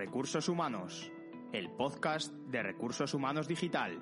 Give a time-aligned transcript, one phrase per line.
[0.00, 1.12] Recursos humanos,
[1.52, 4.00] el podcast de recursos humanos digital.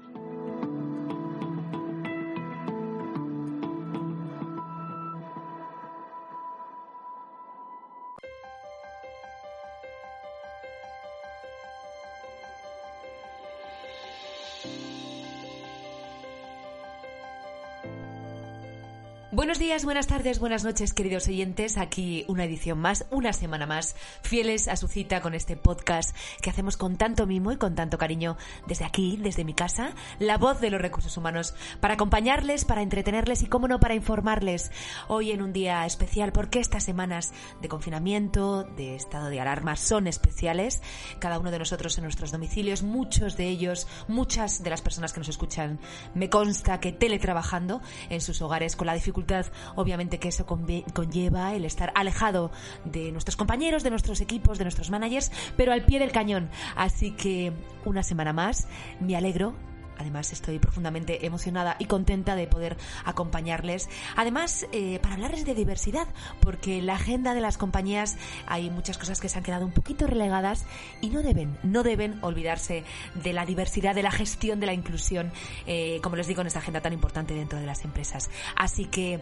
[19.39, 21.79] Buenos días, buenas tardes, buenas noches, queridos oyentes.
[21.79, 26.51] Aquí una edición más, una semana más, fieles a su cita con este podcast que
[26.51, 30.61] hacemos con tanto mimo y con tanto cariño desde aquí, desde mi casa, la voz
[30.61, 34.73] de los recursos humanos, para acompañarles, para entretenerles y, cómo no, para informarles.
[35.07, 40.09] Hoy en un día especial, porque estas semanas de confinamiento, de estado de alarma, son
[40.09, 40.83] especiales.
[41.21, 45.21] Cada uno de nosotros en nuestros domicilios, muchos de ellos, muchas de las personas que
[45.21, 45.79] nos escuchan,
[46.13, 49.28] me consta que teletrabajando en sus hogares con la dificultad
[49.77, 52.51] obviamente que eso conlleva el estar alejado
[52.85, 56.51] de nuestros compañeros, de nuestros equipos, de nuestros managers, pero al pie del cañón.
[56.77, 57.53] Así que
[57.85, 58.69] una semana más,
[59.01, 59.55] me alegro
[59.99, 63.89] Además, estoy profundamente emocionada y contenta de poder acompañarles.
[64.17, 66.09] Además, eh, para hablarles de diversidad,
[66.41, 68.17] porque en la agenda de las compañías
[68.47, 70.65] hay muchas cosas que se han quedado un poquito relegadas
[71.01, 72.85] y no deben, no deben olvidarse
[73.15, 75.33] de la diversidad, de la gestión, de la inclusión,
[75.67, 78.31] eh, como les digo, en esta agenda tan importante dentro de las empresas.
[78.57, 79.21] Así que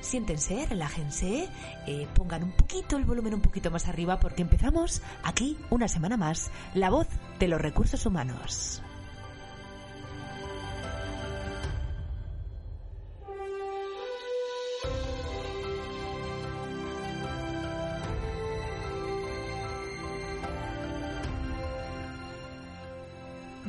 [0.00, 1.48] siéntense, relájense,
[1.86, 6.16] eh, pongan un poquito el volumen un poquito más arriba porque empezamos aquí una semana
[6.16, 7.08] más, la voz
[7.38, 8.82] de los recursos humanos.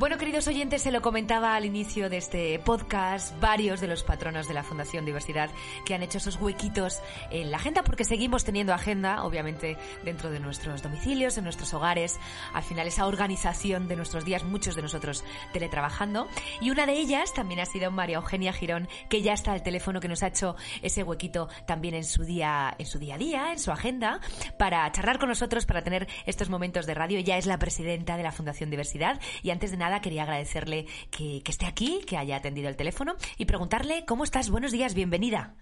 [0.00, 4.48] Bueno, queridos oyentes, se lo comentaba al inicio de este podcast, varios de los patronos
[4.48, 5.50] de la Fundación Diversidad
[5.84, 10.40] que han hecho esos huequitos en la agenda, porque seguimos teniendo agenda, obviamente, dentro de
[10.40, 12.18] nuestros domicilios, en nuestros hogares,
[12.54, 15.22] al final esa organización de nuestros días, muchos de nosotros
[15.52, 16.28] teletrabajando.
[16.62, 20.00] Y una de ellas también ha sido María Eugenia Girón, que ya está al teléfono,
[20.00, 23.52] que nos ha hecho ese huequito también en su día, en su día a día,
[23.52, 24.20] en su agenda,
[24.56, 27.18] para charlar con nosotros, para tener estos momentos de radio.
[27.18, 31.42] Ella es la presidenta de la Fundación Diversidad y antes de nada quería agradecerle que,
[31.44, 34.48] esté aquí, que haya atendido el teléfono y preguntarle cómo estás.
[34.48, 35.54] Buenos días, bienvenida.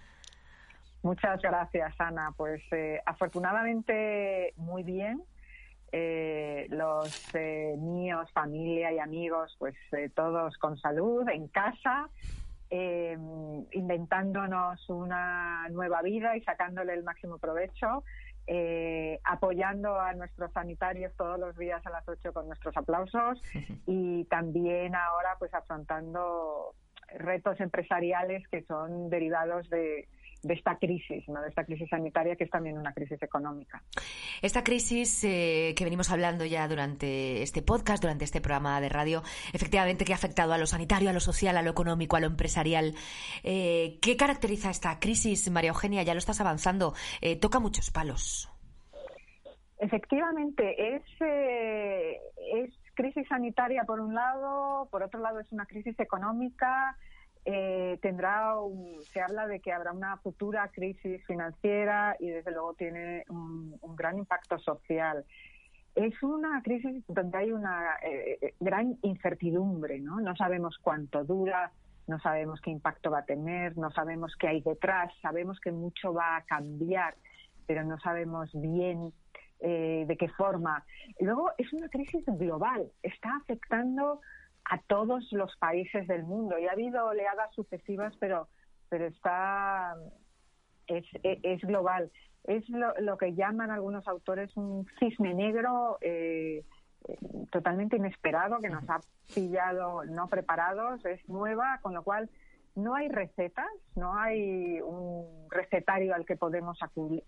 [1.02, 2.34] Muchas gracias, Ana.
[2.36, 5.22] Pues eh, afortunadamente muy bien.
[5.90, 9.74] Eh, los eh, míos, familia y amigos, pues
[10.14, 12.10] todos con salud, en casa,
[12.70, 18.04] inventándonos una nueva vida y sacándole el máximo provecho
[18.50, 23.42] eh, apoyando a nuestros sanitarios todos los días a las 8 con nuestros aplausos
[23.86, 26.74] y también ahora pues afrontando
[27.14, 30.08] retos empresariales que son derivados de,
[30.42, 31.40] de esta crisis, ¿no?
[31.40, 33.82] de esta crisis sanitaria que es también una crisis económica.
[34.42, 39.22] Esta crisis eh, que venimos hablando ya durante este podcast, durante este programa de radio,
[39.52, 42.26] efectivamente que ha afectado a lo sanitario, a lo social, a lo económico, a lo
[42.26, 42.94] empresarial.
[43.42, 46.02] Eh, ¿Qué caracteriza esta crisis, María Eugenia?
[46.02, 46.94] Ya lo estás avanzando.
[47.20, 48.50] Eh, toca muchos palos.
[49.80, 56.96] Efectivamente, es, es crisis sanitaria por un lado, por otro lado es una crisis económica
[57.50, 58.52] eh, tendrá
[59.10, 64.18] se habla de que habrá una futura crisis financiera y desde luego tiene un, gran
[64.18, 65.24] impacto social.
[65.94, 70.20] Es una crisis donde hay una eh, eh, gran incertidumbre, ¿no?
[70.20, 71.72] No sabemos cuánto dura,
[72.06, 76.12] no sabemos qué impacto va a tener, no sabemos qué hay detrás, sabemos que mucho
[76.12, 77.14] va a cambiar,
[77.66, 79.10] pero no sabemos bien
[79.60, 80.84] de qué forma.
[81.18, 84.20] Luego es una crisis global, está afectando
[84.68, 86.58] a todos los países del mundo.
[86.58, 88.48] Y ha habido oleadas sucesivas, pero,
[88.88, 89.94] pero está
[90.86, 92.10] es, es, global.
[92.44, 96.64] Es lo, que llaman algunos autores un cisne negro eh,
[97.50, 99.00] totalmente inesperado que nos ha
[99.34, 102.30] pillado no preparados, es nueva, con lo cual
[102.74, 103.66] no hay recetas,
[103.96, 106.78] no hay un recetario al que podemos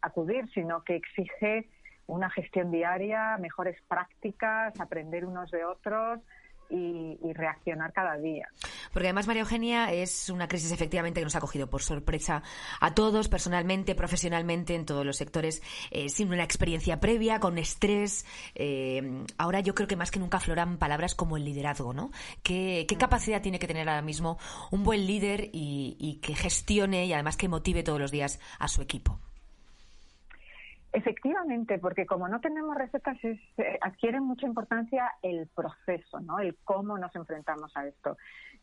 [0.00, 1.68] acudir, sino que exige
[2.06, 6.20] una gestión diaria, mejores prácticas, aprender unos de otros,
[6.70, 8.48] y, reaccionar cada día.
[8.92, 12.42] Porque además, María Eugenia, es una crisis efectivamente que nos ha cogido por sorpresa
[12.80, 18.26] a todos, personalmente, profesionalmente, en todos los sectores, eh, sin una experiencia previa, con estrés.
[18.54, 22.10] Eh, ahora yo creo que más que nunca afloran palabras como el liderazgo, ¿no?
[22.42, 22.94] ¿Qué, mm.
[22.98, 24.38] capacidad tiene que tener ahora mismo
[24.70, 28.82] un buen líder y que gestione y además que motive todos los días a su
[28.82, 29.18] equipo?
[30.92, 33.16] Efectivamente, porque como no tenemos recetas,
[33.80, 36.40] adquiere mucha importancia el proceso, ¿no?
[36.40, 38.16] El cómo nos enfrentamos a esto.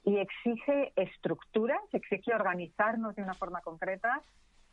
[0.03, 4.21] Y exige estructuras, exige organizarnos de una forma concreta,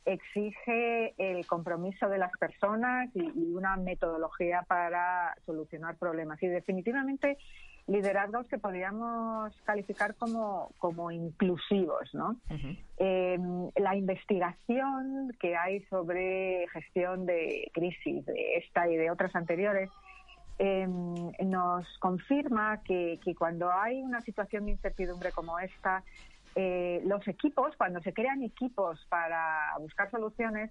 [0.04, 6.42] exige el compromiso de las personas y una metodología para solucionar problemas.
[6.42, 7.38] Y definitivamente
[7.86, 12.36] liderazgos que podríamos calificar como, como inclusivos, ¿no?
[12.98, 13.38] Eh,
[13.76, 19.90] la investigación que hay sobre gestión de crisis, de esta y de otras anteriores,
[20.58, 26.04] eh, nos confirma que, que, cuando hay una situación de incertidumbre como esta,
[26.54, 30.70] eh, los equipos, cuando se crean equipos para buscar soluciones,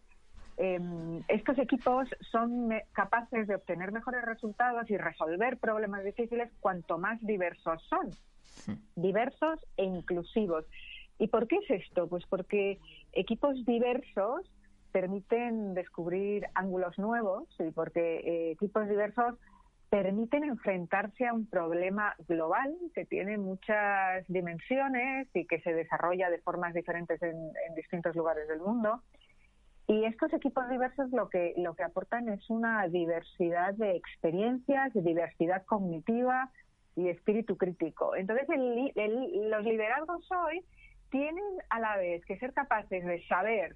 [0.58, 7.20] Em, estos equipos son capaces de obtener mejores resultados y resolver problemas difíciles cuanto más
[7.22, 8.12] diversos son,
[8.96, 10.66] diversos e inclusivos.
[11.18, 12.08] ¿Y por qué es esto?
[12.08, 12.80] Pues porque
[13.14, 14.52] equipos diversos
[14.92, 19.36] permiten descubrir ángulos nuevos y porque eh, equipos diversos
[19.90, 26.40] permiten enfrentarse a un problema global que tiene muchas dimensiones y que se desarrolla de
[26.40, 29.02] formas diferentes en distintos lugares del mundo.
[29.88, 35.66] Y estos equipos diversos lo que, lo que aportan es una diversidad de experiencias, diversidad
[35.66, 36.50] cognitiva
[36.96, 38.16] y espíritu crítico.
[38.16, 40.64] Entonces, los liderazgos hoy
[41.10, 43.76] tienen a la vez que ser capaces de saber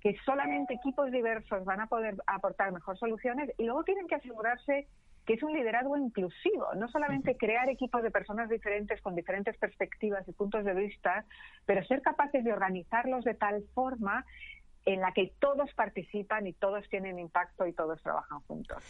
[0.00, 4.86] que solamente equipos diversos van a poder aportar mejores soluciones y luego tienen que asegurarse
[5.26, 10.26] que es un liderazgo inclusivo, no solamente crear equipos de personas diferentes con diferentes perspectivas
[10.26, 11.26] y puntos de vista,
[11.66, 14.24] pero ser capaces de organizarlos de tal forma
[14.88, 18.82] en la que todos participan y todos tienen impacto y todos trabajan juntos.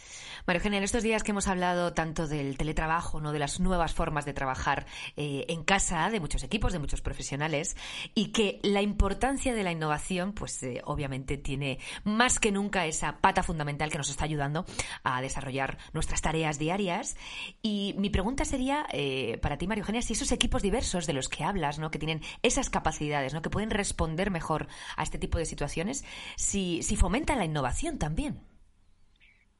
[0.47, 3.93] María Eugenia, en estos días que hemos hablado tanto del teletrabajo, no de las nuevas
[3.93, 4.85] formas de trabajar
[5.17, 7.75] eh, en casa de muchos equipos, de muchos profesionales,
[8.15, 13.19] y que la importancia de la innovación, pues eh, obviamente tiene más que nunca esa
[13.19, 14.65] pata fundamental que nos está ayudando
[15.03, 17.17] a desarrollar nuestras tareas diarias.
[17.61, 21.27] Y mi pregunta sería eh, para ti, María Eugenia, si esos equipos diversos de los
[21.27, 21.91] que hablas, ¿no?
[21.91, 23.41] que tienen esas capacidades, ¿no?
[23.41, 25.88] que pueden responder mejor a este tipo de situaciones,
[26.35, 28.39] si, fomenta la innovación también.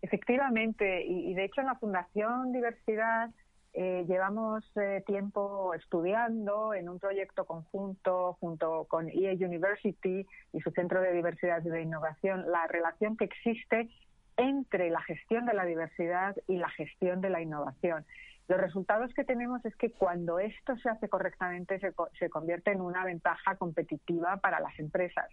[0.02, 3.30] Efectivamente, y, de hecho en la Fundación Diversidad
[3.74, 10.72] eh, llevamos eh, tiempo estudiando en un proyecto conjunto junto con EA University y su
[10.72, 13.90] Centro de Diversidad y de Innovación la relación que existe
[14.38, 18.06] entre la gestión de la diversidad y la gestión de la innovación.
[18.48, 22.82] Los resultados que tenemos es que cuando esto se hace correctamente se, se convierte en
[22.82, 25.28] una ventaja competitiva para las empresas.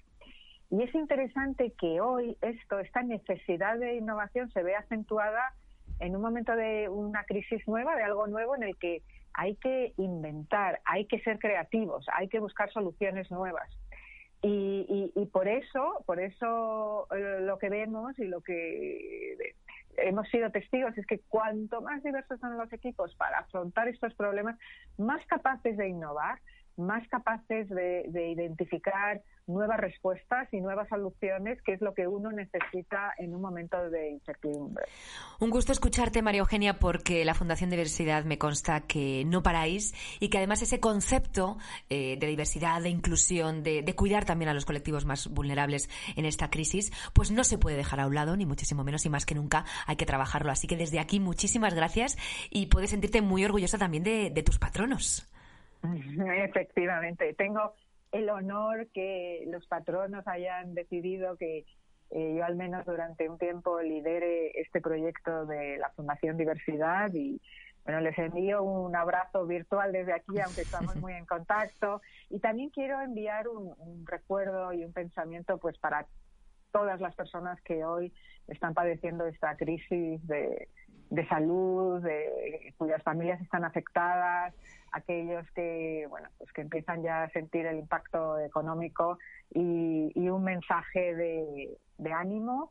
[0.71, 5.55] Y es interesante que hoy esto, esta necesidad de innovación se ve acentuada
[6.01, 9.03] en un momento de una crisis nueva, de algo nuevo en el que
[9.33, 13.71] hay que inventar, hay que ser creativos, hay que buscar soluciones nuevas.
[14.43, 19.55] Y, por eso, por eso eh, lo que vemos y lo que
[19.97, 24.57] hemos sido testigos es que cuanto más diversos son los equipos para afrontar estos problemas,
[24.99, 26.39] más capaces de innovar,
[26.77, 33.13] más capaces de, identificar nuevas respuestas y nuevas soluciones, que es lo que uno necesita
[33.19, 34.85] en un momento de incertidumbre.
[35.39, 40.31] Un gusto escucharte, María Eugenia, porque la Fundación Diversidad me consta que no paráis y
[40.31, 44.65] que además ese concepto eh, de diversidad, de inclusión, de, de, cuidar también a los
[44.65, 48.47] colectivos más vulnerables en esta crisis, pues no se puede dejar a un lado, ni
[48.47, 50.51] muchísimo menos, y más que nunca hay que trabajarlo.
[50.51, 52.17] Así que desde aquí, muchísimas gracias
[52.51, 55.27] y puedes sentirte muy orgullosa también de, de tus patronos.
[56.37, 57.75] Efectivamente, tengo
[58.13, 61.65] el honor que los patronos hayan decidido que
[62.11, 67.41] eh, yo al menos durante un tiempo lidere este proyecto de la Fundación Diversidad y
[67.85, 72.03] bueno, les envío un abrazo virtual desde aquí, aunque estamos muy en contacto.
[72.31, 76.07] Y también quiero enviar un, recuerdo y un pensamiento pues para
[76.73, 78.13] todas las personas que hoy
[78.49, 80.69] están padeciendo esta crisis de,
[81.11, 84.53] de salud, de, cuyas familias están afectadas,
[84.93, 89.19] aquellos que bueno pues que empiezan ya a sentir el impacto económico
[89.53, 92.71] y, un mensaje de, ánimo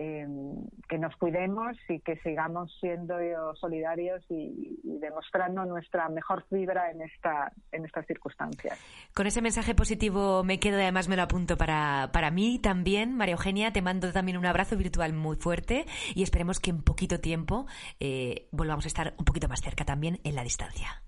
[0.00, 3.16] Em, que nos cuidemos y que sigamos siendo
[3.56, 8.78] solidarios y, demostrando nuestra mejor fibra en esta en estas circunstancias.
[9.12, 13.16] Con ese mensaje positivo me quedo además me lo apunto para, para mí también.
[13.16, 15.84] María Eugenia, te mando también un abrazo virtual muy fuerte
[16.14, 17.66] y esperemos que en poquito tiempo
[17.98, 21.02] eh, volvamos a estar un poquito más cerca también en la distancia.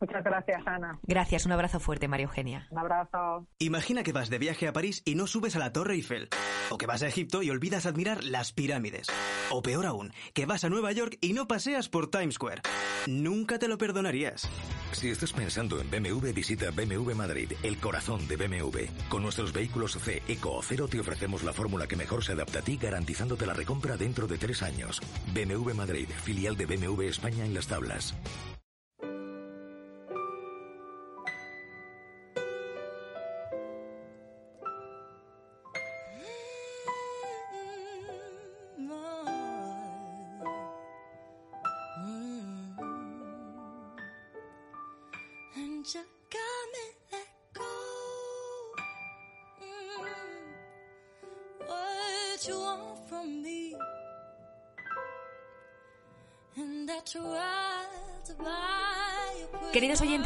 [0.00, 0.98] Muchas gracias, Ana.
[1.02, 2.68] Gracias, un abrazo fuerte, María Eugenia.
[2.70, 3.46] Un abrazo.
[3.58, 6.28] Imagina que vas de viaje a París y no subes a la Torre Eiffel.
[6.70, 9.08] O que vas a Egipto y olvidas admirar las pirámides.
[9.50, 12.62] O peor aún, que vas a Nueva York y no paseas por Times Square.
[13.06, 14.48] Nunca te lo perdonarías.
[14.92, 19.08] Si estás pensando en BMW, visita BMW Madrid, el corazón de BMW.
[19.08, 22.60] Con nuestros vehículos C, Eco o Cero te ofrecemos la fórmula que mejor se adapta
[22.60, 25.00] a ti, garantizándote la recompra dentro de tres años.
[25.34, 28.14] BMW Madrid, filial de BMW España en las tablas.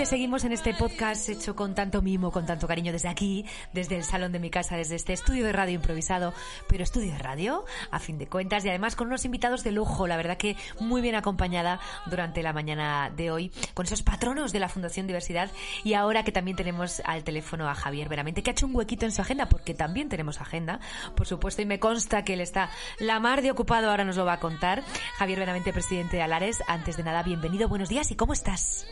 [0.05, 4.05] Seguimos en este podcast hecho con tanto mimo, con tanto cariño desde aquí, desde el
[4.05, 6.35] salón de mi casa, desde este estudio de radio improvisado,
[6.69, 10.07] pero estudio de radio, a fin de cuentas, y además con unos invitados de lujo,
[10.07, 14.59] la verdad que muy bien acompañada durante la mañana de hoy, con esos patronos de
[14.59, 15.51] la Fundación Diversidad,
[15.85, 19.07] y ahora que también tenemos al teléfono a Javier Veramente, que ha hecho un huequito
[19.07, 20.81] en su agenda, porque también tenemos agenda,
[21.17, 24.25] por supuesto, y me consta que él está la mar de ocupado, ahora nos lo
[24.25, 24.83] va a contar.
[25.17, 28.85] Javier Veramente, presidente de Alares, antes de nada, bienvenido, buenos días, ¿y cómo estás?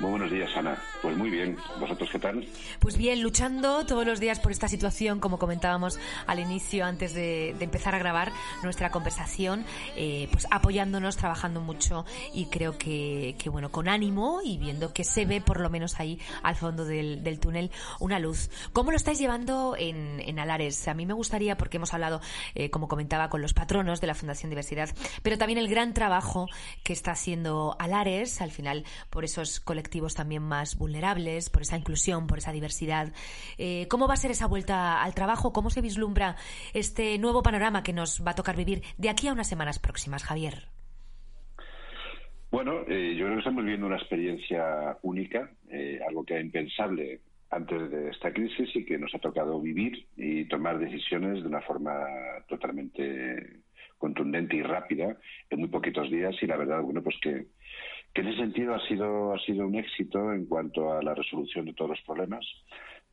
[0.00, 0.80] Muy buenos días, Ana.
[1.02, 1.56] Pues muy bien.
[1.80, 2.46] ¿Vosotros qué tal?
[2.78, 7.50] Pues bien, luchando todos los días por esta situación, como comentábamos al inicio, antes de,
[7.58, 8.30] empezar a grabar
[8.62, 9.64] nuestra conversación,
[9.96, 15.26] eh, pues apoyándonos, trabajando mucho y creo que, bueno, con ánimo y viendo que se
[15.26, 18.50] ve por lo menos ahí al fondo del, túnel una luz.
[18.72, 20.86] ¿Cómo lo estáis llevando en, en Alares?
[20.86, 22.20] A mí me gustaría, porque hemos hablado,
[22.54, 24.90] eh, como comentaba, con los patronos de la Fundación Diversidad,
[25.22, 26.46] pero también el gran trabajo
[26.84, 32.26] que está haciendo Alares, al final, por esos colectivos también más vulnerables, por esa inclusión,
[32.26, 33.12] por esa diversidad.
[33.56, 35.52] Eh, ¿Cómo va a ser esa vuelta al trabajo?
[35.52, 36.36] ¿Cómo se vislumbra
[36.74, 40.24] este nuevo panorama que nos va a tocar vivir de aquí a unas semanas próximas,
[40.24, 40.68] Javier?
[42.50, 47.20] Bueno, eh, yo creo que estamos viviendo una experiencia única, eh, algo que era impensable
[47.50, 51.60] antes de esta crisis y que nos ha tocado vivir y tomar decisiones de una
[51.62, 51.92] forma
[52.46, 53.60] totalmente
[53.98, 55.16] contundente y rápida
[55.50, 57.46] en muy poquitos días y la verdad, bueno, pues que
[58.14, 61.66] que en ese sentido ha sido, ha sido un éxito en cuanto a la resolución
[61.66, 62.44] de todos los problemas.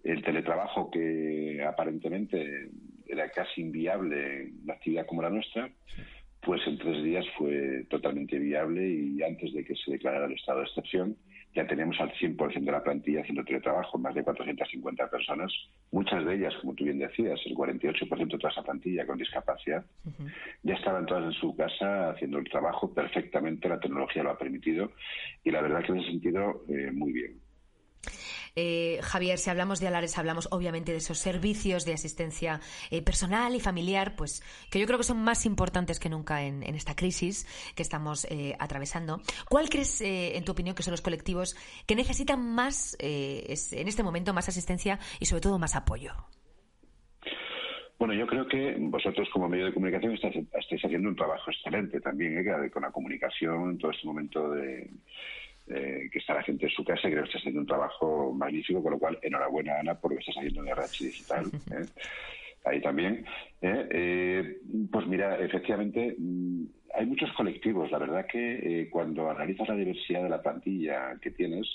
[0.04, 2.70] El teletrabajo, que aparentemente
[3.08, 5.70] era casi inviable en una actividad como la nuestra,
[6.42, 10.60] pues en tres días fue totalmente viable y antes de que se declarara el estado
[10.60, 11.18] de excepción,
[11.56, 15.52] ya tenemos al 100% de la plantilla haciendo teletrabajo, más de 450 personas,
[15.92, 19.86] muchas de ellas, como tú bien decías, el 48% de toda esa plantilla con discapacidad,
[20.64, 24.92] ya estaban todas en su casa haciendo el trabajo perfectamente, la tecnología lo ha permitido
[25.44, 27.45] y la verdad que en ese sentido eh, muy bien.
[28.56, 33.56] Eh, Javier, si hablamos de Alares, hablamos obviamente de esos servicios de asistencia eh, personal
[33.56, 37.46] y familiar, pues que yo creo que son más importantes que nunca en, esta crisis
[37.76, 39.22] que estamos eh, atravesando.
[39.50, 44.34] ¿Cuál crees, en tu opinión, que son los colectivos que necesitan más, en este momento,
[44.34, 46.14] más asistencia y sobre todo más apoyo?
[47.98, 52.46] Bueno, yo creo que vosotros como medio de comunicación estáis, haciendo un trabajo excelente también
[52.70, 54.90] con la comunicación en todo este momento de,
[55.68, 58.32] eh, que está la gente en su casa y creo que estás haciendo un trabajo
[58.34, 61.46] magnífico, con lo cual enhorabuena Ana por lo que estás haciendo en RH Digital.
[61.72, 61.86] ¿eh?
[62.66, 63.26] Ahí también.
[63.62, 64.58] ¿eh?
[64.92, 67.92] pues mira, efectivamente mm, hay muchos colectivos.
[67.92, 71.68] La verdad que cuando analizas la diversidad de la plantilla que tienes,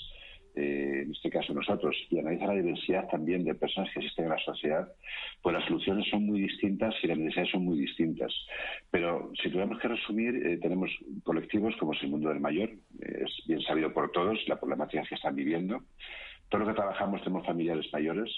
[0.55, 4.31] eh, en este caso nosotros, y analizar la diversidad también de personas que existen en
[4.31, 4.91] la sociedad,
[5.41, 8.33] pues las soluciones son muy distintas y las necesidades son muy distintas.
[8.89, 10.89] Pero si tuviéramos que resumir, eh, tenemos
[11.23, 15.03] colectivos como es el mundo del mayor, eh, es bien sabido por todos la problemática
[15.07, 15.83] que están viviendo.
[16.49, 18.29] Todo lo que trabajamos tenemos familiares mayores,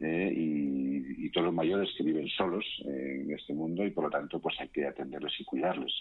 [0.00, 0.88] eh, y,
[1.28, 4.68] todos los mayores que viven solos en este mundo y por lo tanto pues hay
[4.68, 5.92] que atenderles y cuidarles.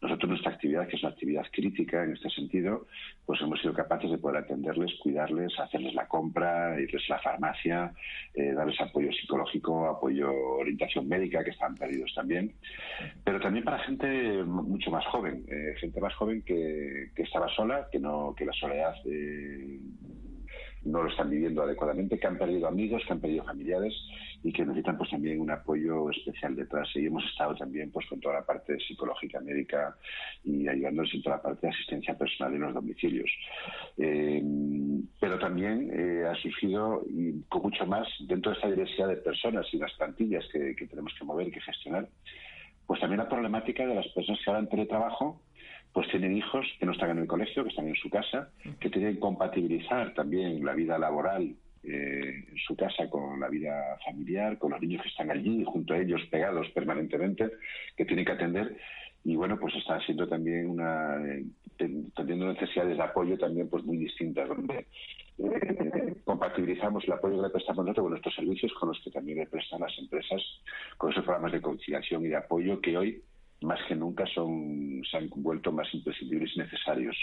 [0.00, 2.88] Nosotros nuestra actividad, que es una actividad crítica en este sentido,
[3.24, 7.92] pues hemos sido capaces de poder atenderles, cuidarles, hacerles la compra, irles a la farmacia,
[8.34, 12.52] eh, darles apoyo psicológico, apoyo orientación médica que están perdidos también,
[13.22, 17.86] pero también para gente mucho más joven, eh, gente más joven que, que, estaba sola,
[17.92, 18.94] que no que la soledad
[20.84, 23.94] no lo están viviendo adecuadamente, que han perdido amigos, que han perdido familiares
[24.42, 26.88] y que necesitan pues también un apoyo especial detrás.
[26.94, 29.96] Y hemos estado también pues con toda la parte psicológica médica
[30.44, 33.30] y ayudándoles en toda la parte de asistencia personal en los domicilios.
[33.98, 34.42] Eh,
[35.20, 39.66] pero también eh, ha surgido y con mucho más dentro de esta diversidad de personas
[39.72, 42.08] y las plantillas que, tenemos que mover y que gestionar,
[42.86, 45.40] pues también la problemática de las personas que hagan teletrabajo
[45.92, 48.88] pues tienen hijos que no están en el colegio, que están en su casa, que
[48.88, 54.56] tienen que compatibilizar también la vida laboral eh, en su casa con la vida familiar,
[54.56, 57.50] con los niños que están allí, junto a ellos, pegados permanentemente,
[57.96, 58.76] que tienen que atender.
[59.24, 61.16] Y bueno, pues está siendo también una.
[61.26, 61.44] Eh,
[62.14, 64.86] teniendo necesidades de apoyo también pues muy distintas, donde
[65.38, 69.38] eh, compatibilizamos el apoyo que le prestamos nosotros con nuestros servicios con los que también
[69.38, 70.40] le prestan las empresas,
[70.96, 73.22] con esos programas de conciliación y de apoyo que hoy
[73.64, 77.16] más que nunca son, se han vuelto más imprescindibles y necesarios.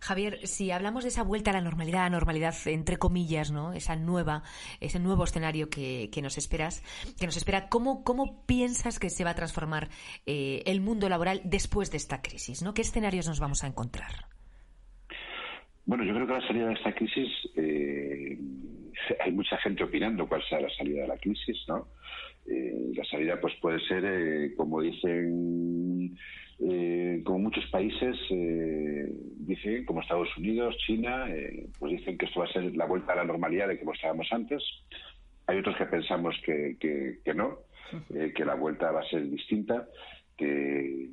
[0.00, 3.72] Javier, si hablamos de esa vuelta a la normalidad, a normalidad entre comillas, ¿no?
[3.72, 4.42] Esa nueva,
[4.80, 6.82] ese nuevo escenario que, nos esperas,
[7.18, 9.88] que nos espera, ¿cómo, cómo piensas que se va a transformar
[10.26, 12.72] eh, el mundo laboral después de esta crisis, ¿no?
[12.74, 14.12] ¿Qué escenarios nos vamos a encontrar?
[15.84, 18.38] Bueno, yo creo que la salida de esta crisis, eh,
[19.20, 21.88] hay mucha gente opinando cuál sea la salida de la crisis, ¿no?
[22.50, 26.16] Eh, la salida pues puede ser, eh, como dicen,
[26.58, 28.16] eh, como muchos países
[29.38, 31.28] dicen, como Estados Unidos, China,
[31.78, 34.26] pues dicen que esto va a ser la vuelta a la normalidad de como estábamos
[34.32, 34.62] antes.
[35.46, 36.76] Hay otros que pensamos que,
[37.24, 37.58] que, no,
[38.08, 39.88] que la vuelta va a ser distinta,
[40.36, 41.08] que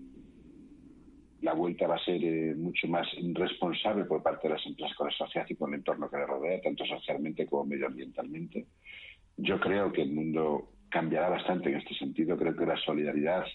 [1.41, 5.13] la vuelta va a ser mucho más responsable por parte de las empresas con la
[5.13, 8.65] sociedad y con el entorno que le rodea, tanto socialmente como medioambientalmente.
[9.37, 12.37] Yo creo que el mundo cambiará bastante en este sentido.
[12.37, 13.45] Creo que la solidaridad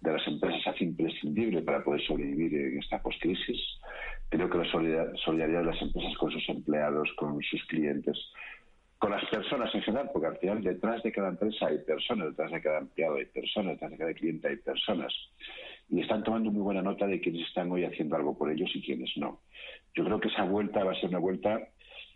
[0.00, 3.60] de las empresas hace imprescindible para poder sobrevivir en esta postcrisis.
[4.28, 8.16] Creo que la solidaridad de las empresas con sus empleados, con sus clientes,
[8.98, 12.52] con las personas en general, porque al final detrás de cada empresa hay personas, detrás
[12.52, 15.12] de cada empleado hay personas, detrás de cada cliente hay personas.
[15.88, 18.82] Y están tomando muy buena nota de quienes están hoy haciendo algo por ellos y
[18.82, 19.40] quienes no.
[19.94, 21.68] Yo creo que esa vuelta va a ser una vuelta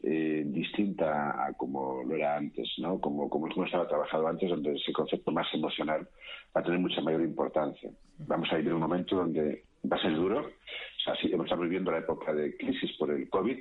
[0.06, 3.00] eh, distinta a como lo era antes, ¿no?
[3.00, 6.06] Como, como estaba trabajado antes, donde ese concepto más emocional
[6.54, 7.90] va a tener mucha mayor importancia.
[8.18, 10.40] Vamos a vivir un momento donde va a ser duro.
[10.40, 13.58] O sea, sí, estamos viviendo la época de crisis por el COVID.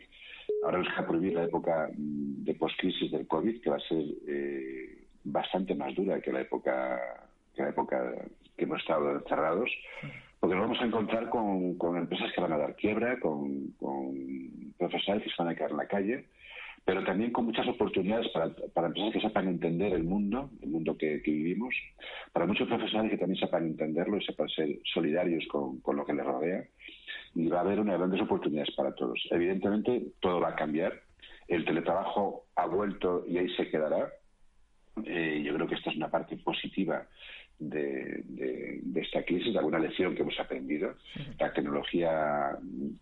[0.66, 3.88] Ahora nos va a prohibir la época mm, de post-crisis del COVID, que va a
[3.88, 7.00] ser eh, bastante más dura que la época
[7.56, 8.14] que la época
[8.58, 9.70] que hemos estado encerrados
[10.44, 14.14] porque nos vamos a encontrar con, con empresas que van a dar quiebra, con, con,
[14.78, 16.26] profesionales que se van a quedar en la calle,
[16.86, 20.98] pero también con muchas oportunidades para, para empresas que sepan entender el mundo, el mundo
[20.98, 21.74] que, vivimos,
[22.34, 26.14] para muchos profesionales que también sepan entenderlo y sepan ser solidarios con, con lo que
[26.14, 26.66] les rodea,
[27.36, 29.20] y va a haber unas grandes oportunidades para todos.
[29.32, 30.94] Evidentemente, todo va a cambiar.
[31.48, 34.12] El teletrabajo ha vuelto y ahí se quedará.
[35.06, 37.08] Eh, yo creo que esta es una parte positiva
[37.70, 40.96] de, esta crisis, de alguna lección que hemos aprendido.
[41.40, 42.58] La tecnología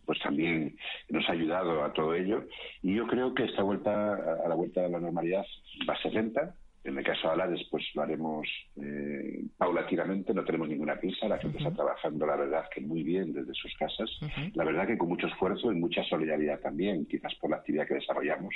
[0.06, 0.76] pues también
[1.10, 2.46] nos ha ayudado a todo ello.
[2.82, 5.46] Y yo creo que esta vuelta a la vuelta a la normalidad
[5.88, 6.56] va a ser lenta.
[6.84, 8.48] En el caso de Alares, pues lo haremos
[8.82, 13.34] eh, paulatinamente, no tenemos ninguna prisa, la gente está trabajando, la verdad, que muy bien
[13.34, 14.10] desde sus casas,
[14.56, 17.94] la verdad que con mucho esfuerzo y mucha solidaridad también, quizás por la actividad que
[17.94, 18.56] desarrollamos,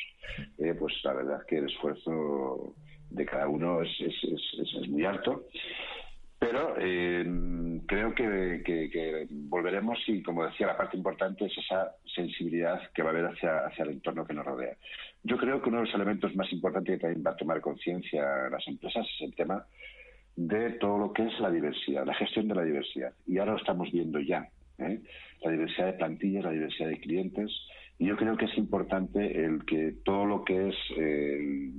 [0.57, 2.73] eh, pues la verdad que el esfuerzo
[3.15, 5.47] de cada uno es, es, muy alto.
[6.37, 7.25] Pero eh,
[7.87, 13.13] creo que, volveremos y, como decía, la parte importante es esa sensibilidad que va a
[13.13, 14.75] haber hacia, hacia el entorno que nos rodea.
[15.23, 18.49] Yo creo que uno de los elementos más importantes que también va a tomar conciencia
[18.49, 19.65] las empresas es el tema
[20.35, 23.13] de todo lo que es la diversidad, la gestión de la diversidad.
[23.25, 24.49] Y ahora lo estamos viendo ya.
[24.77, 25.01] ¿eh?
[25.41, 27.51] La diversidad de plantillas, la diversidad de clientes.
[27.97, 31.71] Y yo creo que es importante el que todo lo que es eh,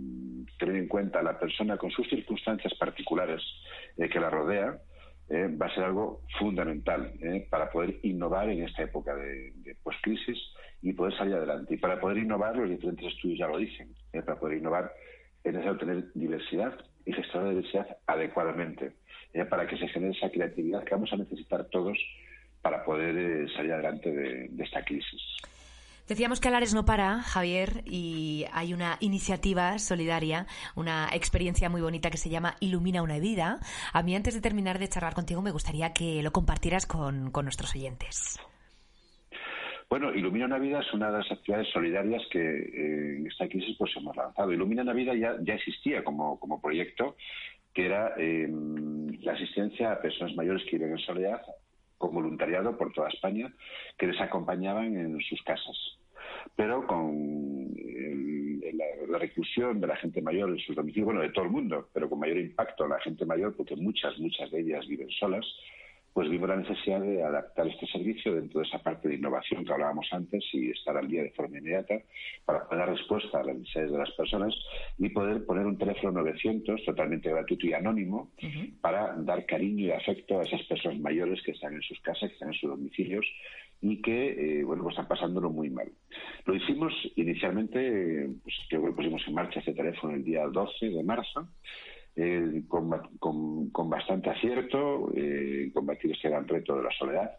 [0.59, 3.42] tener en cuenta a la persona con sus circunstancias particulares
[3.96, 4.79] eh, que la rodea,
[5.29, 9.76] eh, va a ser algo fundamental eh, para poder innovar en esta época de, de
[10.00, 10.38] crisis
[10.83, 11.74] y poder salir adelante.
[11.74, 14.92] Y para poder innovar, los diferentes estudios ya lo dicen, para poder innovar
[15.42, 16.74] es necesario tener diversidad
[17.05, 18.92] y gestionar la diversidad adecuadamente,
[19.48, 21.98] para que se genere esa creatividad que vamos a necesitar todos
[22.62, 25.22] para poder salir adelante de esta crisis.
[26.09, 32.11] Decíamos que Alares no para, Javier, y hay una iniciativa solidaria, una experiencia muy bonita
[32.11, 33.59] que se llama Ilumina una vida.
[33.92, 37.75] A mí, antes de terminar de charlar contigo, me gustaría que lo compartieras con, nuestros
[37.75, 38.38] oyentes.
[39.90, 43.77] Bueno, Ilumina una vida es una de las actividades solidarias que eh, en esta crisis
[43.77, 44.53] pues hemos lanzado.
[44.53, 47.16] Ilumina una vida ya, ya existía como, como proyecto,
[47.75, 48.49] que era eh,
[49.23, 51.42] la asistencia a personas mayores que viven en soledad
[51.98, 53.52] con voluntariado por toda España
[53.98, 55.76] que les acompañaban en sus casas.
[56.54, 57.74] Pero con
[59.09, 62.09] la reclusión de la gente mayor en sus domicilios, bueno, de todo el mundo, pero
[62.09, 65.46] con mayor impacto la gente mayor, porque muchas, muchas de ellas viven solas,
[66.16, 69.72] pues vimos la necesidad de adaptar este servicio dentro de esa parte de innovación que
[69.74, 72.00] hablábamos antes y estar al día de forma inmediata
[72.46, 74.55] para dar respuesta a las necesidades de las personas
[74.96, 78.31] y poder poner un teléfono 900 totalmente gratuito y anónimo
[78.81, 82.35] para dar cariño y afecto a esas personas mayores que están en sus casas, que
[82.35, 83.26] están en sus domicilios
[83.83, 85.92] y que, eh, bueno, pues están pasándolo muy mal.
[86.46, 91.46] Lo hicimos inicialmente, pues que pusimos en marcha ese teléfono el día 12 de marzo
[92.16, 97.31] eh, con, bastante acierto, eh, combatir este gran reto de la soledad.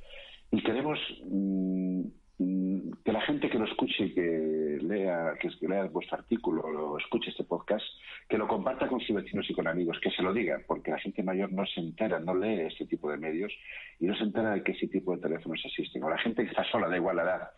[0.53, 6.19] Y queremos mm, mm, que la gente que lo escuche que lea, que, lea vuestro
[6.19, 7.85] artículo o escuche este podcast,
[8.29, 10.99] que lo comparta con sus vecinos y con amigos, que se lo diga, porque la
[10.99, 13.53] gente mayor no se entera, no lee este tipo de medios
[13.99, 16.03] y no se entera de que ese tipo de teléfonos existen.
[16.03, 17.51] O la gente que está sola, da igual edad,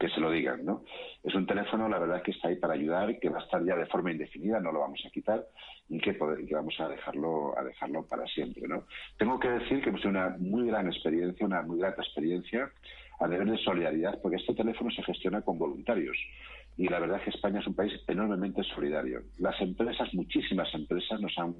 [0.00, 0.84] que se lo digan, ¿no?
[1.22, 3.76] Es un teléfono, la verdad, que está ahí para ayudar, que va a estar ya
[3.76, 5.46] de forma indefinida, no lo vamos a quitar
[5.88, 8.84] y que, que vamos a dejarlo, a dejarlo para siempre, ¿no?
[9.16, 12.72] Tengo que decir que hemos tenido una muy gran experiencia, una muy grata experiencia
[13.20, 16.16] a nivel de solidaridad, porque este teléfono se gestiona con voluntarios
[16.76, 19.22] y la verdad es que España es un país enormemente solidario.
[19.38, 21.54] Las empresas, muchísimas empresas, nos han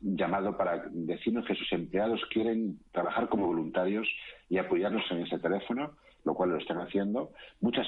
[0.00, 4.06] llamado para decirnos que sus empleados quieren trabajar como voluntarios
[4.50, 7.32] y apoyarnos en ese teléfono lo cual lo están haciendo.
[7.60, 7.86] Muchas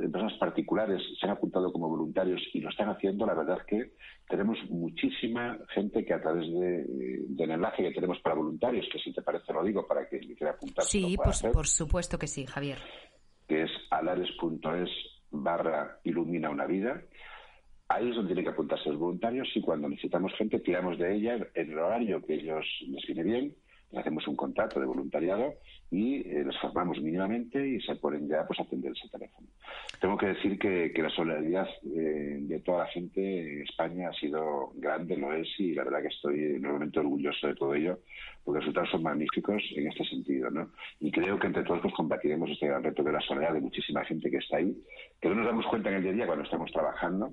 [0.00, 3.26] empresas particulares se han apuntado como voluntarios y lo están haciendo.
[3.26, 3.92] La verdad es que
[4.28, 6.84] tenemos muchísima gente que a través de,
[7.28, 10.52] del enlace que tenemos para voluntarios, que si te parece lo digo para que quiera
[10.52, 10.84] apuntar.
[10.84, 12.78] Sí, por, supuesto que sí, Javier.
[13.46, 14.90] Que es alares.es
[15.30, 17.02] barra ilumina una vida.
[17.88, 21.38] Ahí es donde tienen que apuntarse los voluntarios y cuando necesitamos gente tiramos de ella
[21.54, 23.54] en el horario que ellos les viene bien
[23.96, 25.54] hacemos un contrato de voluntariado
[25.90, 29.48] y eh, les formamos mínimamente y se ponen ya pues, a atender ese teléfono.
[30.00, 34.72] Tengo que decir que, la solidaridad eh, de toda la gente en España ha sido
[34.74, 38.00] grande, lo es, y la verdad que estoy enormemente orgulloso de todo ello,
[38.44, 40.50] porque los resultados son magníficos en este sentido.
[40.50, 40.70] ¿no?
[41.00, 44.04] Y creo que entre todos pues, combatiremos este gran reto de la soledad de muchísima
[44.04, 44.76] gente que está ahí,
[45.20, 47.32] que no nos damos cuenta en el día a día cuando estamos trabajando,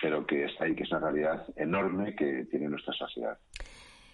[0.00, 3.38] pero que está ahí, que es una realidad enorme que tiene nuestra sociedad.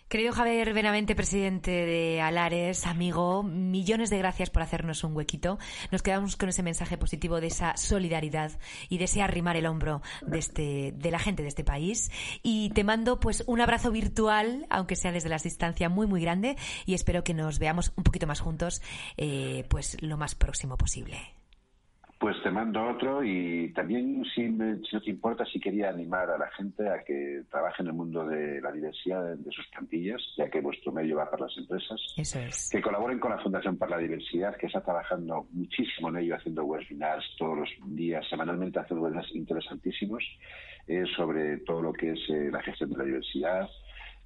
[0.08, 5.58] Querido Javier Benavente, presidente de Alares, amigo, millones de gracias por hacernos un huequito.
[5.92, 8.52] Nos quedamos con ese mensaje positivo de esa solidaridad
[8.88, 12.10] y de ese arrimar el hombro de, este, de la gente de este país.
[12.42, 16.56] Y te mando pues un abrazo virtual, aunque sea desde la distancia muy, muy grande,
[16.86, 18.80] y espero que nos veamos un poquito más juntos,
[19.18, 21.37] eh, pues lo más próximo posible.
[22.18, 26.50] Pues te mando otro y también, si, no te importa, si quería animar a la
[26.50, 30.60] gente a que trabaje en el mundo de la diversidad de, sus plantillas, ya que
[30.60, 32.00] vuestro medio va para las empresas.
[32.16, 32.70] Eso es.
[32.72, 36.64] Que colaboren con la Fundación para la Diversidad, que está trabajando muchísimo en ello, haciendo
[36.64, 40.24] webinars todos los días, semanalmente, haciendo webinars interesantísimos
[40.88, 43.68] eh, sobre todo lo que es eh, la gestión de la diversidad,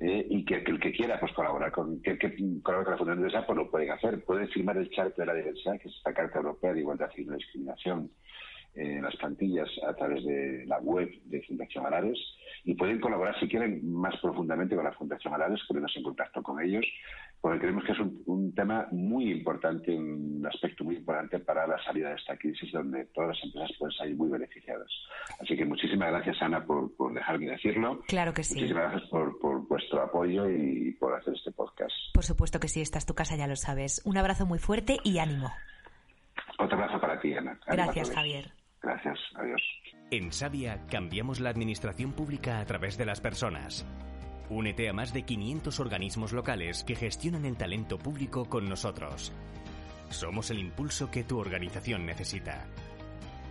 [0.00, 3.42] eh, y que, el que quiera pues colaborar con que, que con la Fundación de
[3.46, 4.24] pues lo pueden hacer.
[4.24, 7.24] Pueden firmar el charter de la diversidad, que es esta Carta Europea de Igualdad y
[7.24, 8.10] No Discriminación
[8.74, 12.18] eh, en las plantillas a través de la web de Fundación Alares
[12.64, 16.60] y pueden colaborar si quieren más profundamente con la Fundación Alares, ponernos en contacto con
[16.62, 16.84] ellos
[17.42, 22.10] porque creemos que es un, tema muy importante, un aspecto muy importante para la salida
[22.10, 24.88] de esta crisis, donde todas las empresas pueden salir muy beneficiadas.
[25.40, 28.00] Así que muchísimas gracias, Ana, por, por dejarme decirlo.
[28.06, 28.54] Claro que sí.
[28.54, 31.92] Muchísimas gracias por, por vuestro apoyo y por hacer este podcast.
[32.14, 34.02] Por supuesto que sí, esta es tu casa, ya lo sabes.
[34.04, 35.50] Un abrazo muy fuerte y ánimo.
[36.60, 37.58] Otro abrazo para ti, Ana.
[37.66, 38.52] Gracias, Javier.
[38.80, 39.62] Gracias, adiós.
[40.12, 43.86] En Sabia cambiamos la administración pública a través de las personas.
[44.50, 49.32] Únete a más de 500 organismos locales que gestionan el talento público con nosotros.
[50.10, 52.66] Somos el impulso que tu organización necesita.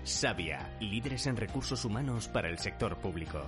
[0.03, 3.41] Sabia, líderes en recursos humanos para el sector público.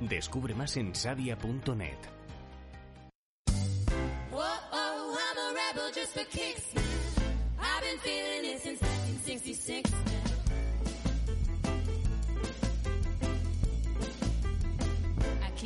[0.00, 1.98] Descubre más en sabia.net.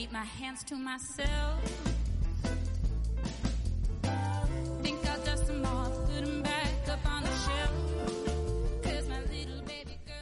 [0.03, 1.92] keep my hands to myself.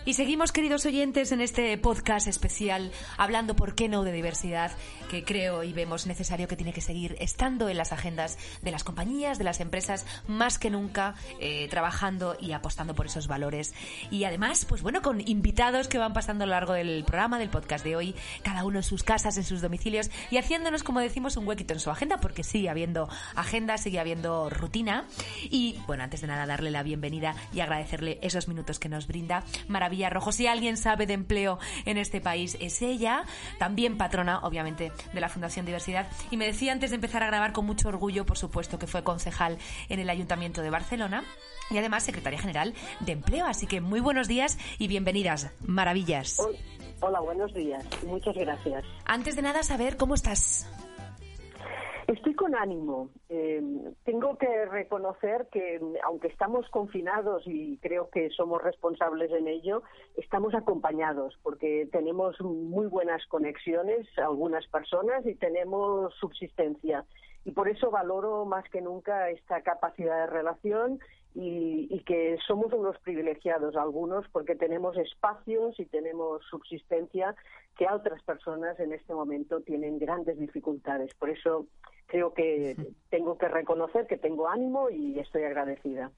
[0.07, 4.73] Y seguimos, queridos oyentes, en este podcast especial hablando, ¿por qué no?, de diversidad
[5.11, 8.83] que creo y vemos necesario que tiene que seguir estando en las agendas de las
[8.83, 13.75] compañías, de las empresas, más que nunca eh, trabajando y apostando por esos valores.
[14.11, 17.51] Y además, pues bueno, con invitados que van pasando a lo largo del programa, del
[17.51, 21.37] podcast de hoy, cada uno en sus casas, en sus domicilios y haciéndonos, como decimos,
[21.37, 25.05] un huequito en su agenda, porque sigue habiendo agenda, sigue habiendo rutina.
[25.51, 29.45] Y bueno, antes de nada, darle la bienvenida y agradecerle esos minutos que nos brinda.
[29.69, 33.25] Maravilla Rojo, si alguien sabe de empleo en este país, es ella,
[33.59, 36.09] también patrona, obviamente, de la Fundación Diversidad.
[36.31, 39.03] Y me decía antes de empezar a grabar con mucho orgullo, por supuesto, que fue
[39.03, 41.25] concejal en el Ayuntamiento de Barcelona
[41.71, 43.47] y además secretaria general de Empleo.
[43.47, 45.51] Así que muy buenos días y bienvenidas.
[45.61, 46.41] Maravillas.
[47.01, 47.85] Hola, buenos días.
[48.07, 48.85] Muchas gracias.
[49.05, 50.69] Antes de nada, saber cómo estás.
[52.11, 53.09] Estoy con ánimo.
[53.29, 53.63] Eh,
[54.03, 59.85] tengo que reconocer que, aunque estamos confinados y creo que somos responsables en ello,
[60.17, 67.05] estamos acompañados porque tenemos muy buenas conexiones, algunas personas, y tenemos subsistencia.
[67.45, 70.99] Y por eso valoro más que nunca esta capacidad de relación
[71.33, 77.37] y, y, que somos unos privilegiados algunos porque tenemos espacios y tenemos subsistencia
[77.79, 81.15] que otras personas en este momento tienen grandes dificultades.
[81.15, 81.67] Por eso
[82.11, 82.77] creo que
[83.09, 86.11] tengo que reconocer que tengo ánimo y estoy agradecida.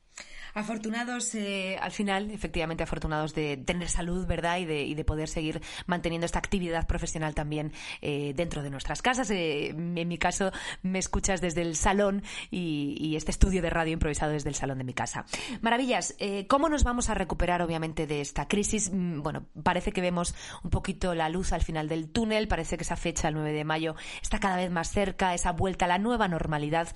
[0.55, 4.59] Afortunados, eh, al final, efectivamente afortunados de tener salud, ¿verdad?
[4.59, 9.00] Y de, y de poder seguir manteniendo esta actividad profesional también eh, dentro de nuestras
[9.00, 9.31] casas.
[9.31, 10.52] Eh, en mi caso,
[10.83, 14.76] me escuchas desde el salón y, y, este estudio de radio improvisado desde el salón
[14.78, 15.24] de mi casa.
[15.62, 16.16] Maravillas,
[16.48, 18.90] ¿cómo nos vamos a recuperar, obviamente, de esta crisis?
[18.92, 22.83] Mm, bueno, parece que vemos un poquito la luz al final del túnel, parece que
[22.83, 26.29] esa fecha, el 9 de mayo, está cada vez más cerca, esa vuelta la nueva
[26.29, 26.88] normalidad.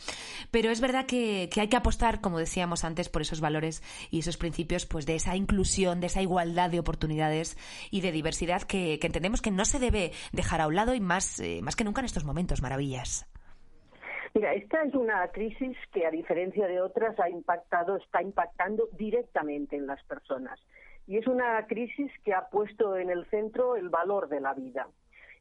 [0.51, 4.37] Pero es verdad que, hay que apostar, como decíamos antes, por esos valores y esos
[4.37, 7.57] principios pues de esa inclusión, de esa igualdad de oportunidades
[7.91, 11.01] y de diversidad que, que entendemos que no se debe dejar a un lado y
[11.01, 13.27] más, eh, más que nunca en estos momentos, maravillas.
[14.37, 19.77] Mira, esta es una crisis que, a diferencia de otras, ha impactado, está impactando directamente
[19.77, 20.61] en las personas.
[21.07, 24.89] Y es una crisis que ha puesto en el centro el valor de la vida.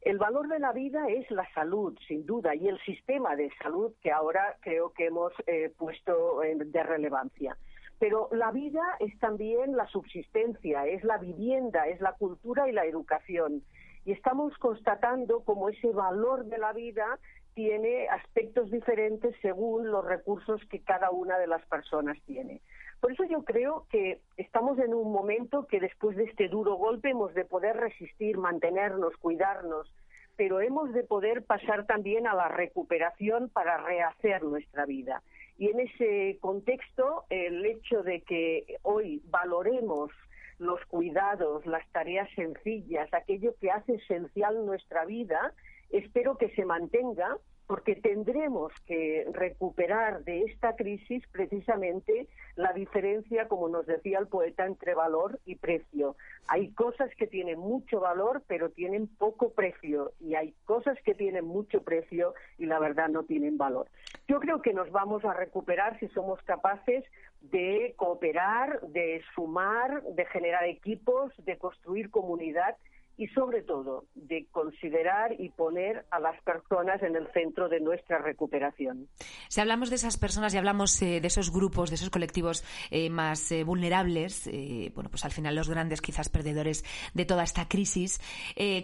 [0.05, 3.91] El valor de la vida es la salud, sin duda, y el sistema de salud
[4.03, 7.57] que ahora creo que hemos eh, puesto de relevancia.
[7.97, 12.85] Pero la vida es también la subsistencia, es la vivienda, es la cultura y la
[12.85, 13.63] educación.
[14.05, 17.17] Y estamos constatando cómo ese valor de la vida
[17.55, 22.61] tiene aspectos diferentes según los recursos que cada una de las personas tiene.
[22.99, 27.10] Por eso yo creo que estamos en un momento que después de este duro golpe
[27.12, 29.91] hemos de poder resistir, mantenernos, cuidarnos,
[30.36, 35.21] pero hemos de poder pasar también a la recuperación para rehacer nuestra vida.
[35.58, 40.12] Y en ese contexto, el hecho de que hoy valoremos
[40.58, 45.53] los cuidados, las tareas sencillas, aquello que hace esencial nuestra vida,
[45.89, 53.69] espero que se mantenga porque tendremos que recuperar de esta crisis precisamente la diferencia, como
[53.69, 56.15] nos decía el poeta, entre valor y precio.
[56.47, 61.45] Hay cosas que tienen mucho valor, pero tienen poco precio, y hay cosas que tienen
[61.45, 63.88] mucho precio y la verdad no tienen valor.
[64.28, 67.04] Yo creo que nos vamos a recuperar si somos capaces
[67.41, 72.75] de cooperar, de sumar, de generar equipos, de construir comunidad
[73.17, 78.17] y sobre todo de considerar y poner a las personas en el centro de nuestra
[78.19, 79.08] recuperación.
[79.47, 83.10] Si hablamos de esas personas y hablamos eh, de esos grupos, de esos colectivos eh,
[83.10, 87.67] más eh, vulnerables, eh, bueno, pues al final los grandes quizás perdedores de toda esta
[87.67, 88.19] crisis,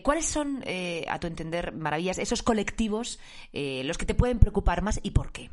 [0.03, 3.19] ¿cuáles son, eh, a tu entender, maravillas, esos colectivos
[3.53, 5.49] los que te pueden preocupar más y por qué?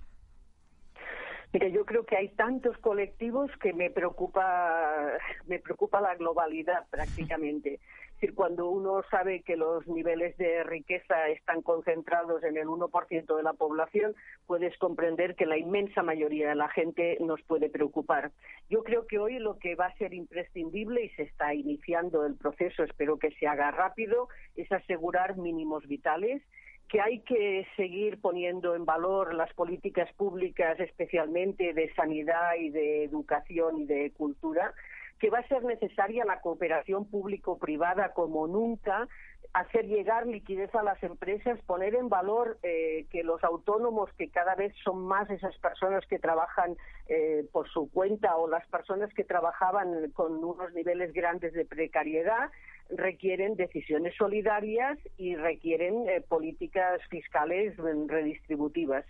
[1.53, 7.81] Mira, yo creo que hay tantos colectivos que me preocupa, me preocupa la globalidad prácticamente.
[8.19, 13.37] Es decir, cuando uno sabe que los niveles de riqueza están concentrados en el 1%
[13.37, 18.33] de la población, puedes comprender que la inmensa mayoría de la gente nos puede preocupar.
[18.69, 22.35] Yo creo que hoy lo que va a ser imprescindible, y se está iniciando el
[22.35, 26.43] proceso, espero que se haga rápido, es asegurar mínimos vitales
[26.89, 33.05] que hay que seguir poniendo en valor las políticas públicas, especialmente de sanidad y de
[33.05, 34.75] educación y de cultura,
[35.19, 39.09] que va a ser necesaria la cooperación público-privada como nunca,
[39.53, 44.55] hacer llegar liquidez a las empresas, poner en valor eh, que los autónomos, que cada
[44.55, 46.77] vez son más esas personas que trabajan
[47.09, 52.51] eh, por su cuenta o las personas que trabajaban con unos niveles grandes de precariedad,
[52.91, 59.05] requieren decisiones solidarias y requieren eh, políticas fiscales redistributivas.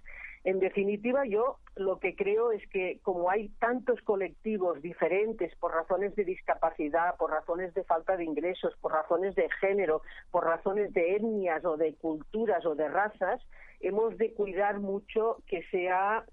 [0.45, 6.15] En definitiva, yo lo que creo es que como hay tantos colectivos diferentes por razones
[6.17, 11.17] de discapacidad, por razones de falta de ingresos, por razones de género, por razones de
[11.17, 13.41] etnias o de culturas o de razas,
[13.81, 16.25] hemos de cuidar mucho que sea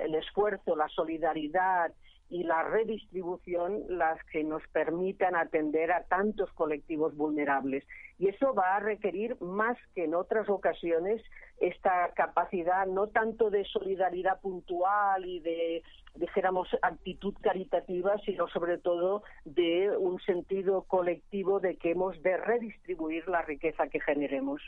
[0.00, 1.92] el esfuerzo, la solidaridad,
[2.34, 7.84] y la redistribución las que nos permitan atender a tantos colectivos vulnerables.
[8.18, 11.22] Y eso va a requerir más que en otras ocasiones
[11.60, 15.84] esta capacidad no tanto de solidaridad puntual y de,
[16.16, 23.28] dijéramos, actitud caritativa, sino sobre todo de un sentido colectivo de que hemos de redistribuir
[23.28, 24.60] la riqueza que generemos.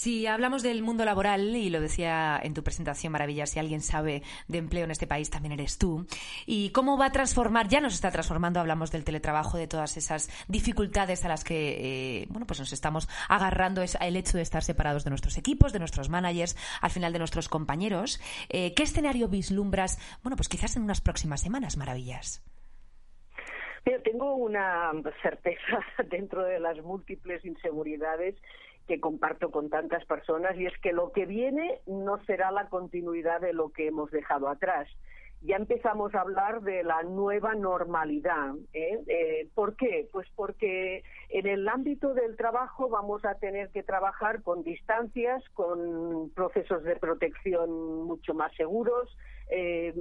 [0.00, 4.22] Si hablamos del mundo laboral, y lo decía en tu presentación, Maravilla, si alguien sabe
[4.48, 6.06] de empleo en este país, también eres tú.
[6.46, 7.68] ¿Y cómo va a transformar?
[7.68, 12.26] Ya nos está transformando, hablamos del teletrabajo, de todas esas dificultades a las que eh,
[12.30, 15.80] bueno, pues nos estamos agarrando, es el hecho de estar separados de nuestros equipos, de
[15.80, 18.22] nuestros managers, al final de nuestros compañeros.
[18.48, 19.98] Eh, ¿Qué escenario vislumbras?
[20.22, 22.42] Bueno, pues quizás en unas próximas semanas, Maravillas.
[24.02, 28.36] tengo una certeza dentro de las múltiples inseguridades
[28.90, 33.40] que comparto con tantas personas y es que lo que viene no será la continuidad
[33.40, 34.88] de lo que hemos dejado atrás.
[35.42, 38.56] Ya empezamos a hablar de la nueva normalidad.
[38.72, 38.98] ¿eh?
[39.06, 40.08] Eh, ¿Por qué?
[40.10, 46.30] Pues porque en el ámbito del trabajo vamos a tener que trabajar con distancias, con
[46.34, 49.16] procesos de protección mucho más seguros,
[49.50, 49.94] eh,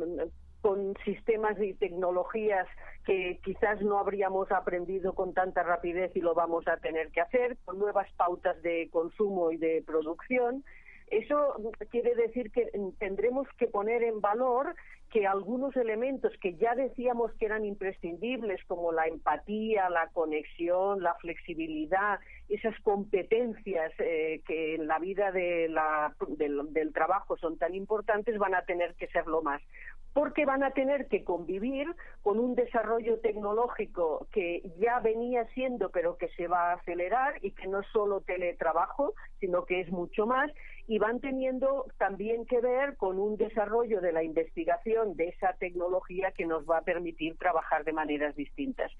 [0.62, 2.67] con sistemas y tecnologías
[3.06, 7.58] que quizás no habríamos aprendido con tanta rapidez y lo vamos a tener que hacer,
[7.65, 10.63] con nuevas pautas de consumo y de producción.
[11.08, 11.56] Eso
[11.89, 12.69] quiere decir que
[13.00, 14.76] tendremos que poner en valor
[15.10, 21.15] que algunos elementos que ya decíamos que eran imprescindibles, como la empatía, la conexión, la
[21.15, 27.74] flexibilidad, esas competencias eh, que en la vida de la, del, del trabajo son tan
[27.74, 29.62] importantes, van a tener que serlo más
[30.19, 31.88] porque van a tener que convivir
[32.23, 37.51] con un desarrollo tecnológico que ya venía siendo, pero que se va a acelerar y
[37.51, 40.51] que no es solo teletrabajo, sino que es mucho más,
[40.88, 46.34] y van teniendo también que ver con un desarrollo de la investigación de esa tecnología
[46.34, 48.91] que nos va a permitir trabajar de maneras distintas.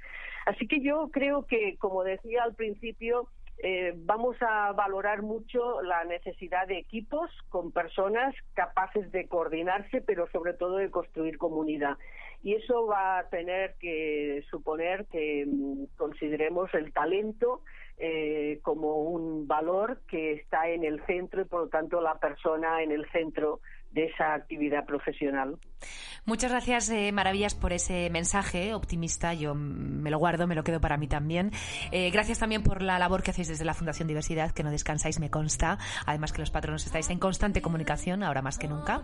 [0.46, 3.28] Así que yo creo que, como decía al principio,
[3.62, 10.28] eh, vamos a valorar mucho la necesidad de equipos con personas capaces de coordinarse, pero
[10.32, 11.98] sobre todo de construir comunidad.
[12.42, 17.62] Y eso va a tener que suponer que mm, consideremos el talento
[17.98, 22.82] eh, como un valor que está en el centro y, por lo tanto, la persona
[22.82, 23.60] en el centro
[23.92, 25.58] de esa actividad profesional.
[26.26, 29.34] Muchas gracias, eh, Maravillas, por ese mensaje optimista.
[29.34, 31.52] Yo me lo guardo, me lo quedo para mí también.
[31.92, 35.20] Eh, gracias también por la labor que hacéis desde la Fundación Diversidad, que no descansáis,
[35.20, 35.80] me consta.
[36.06, 39.02] Además que los patronos estáis en constante comunicación, ahora más que nunca.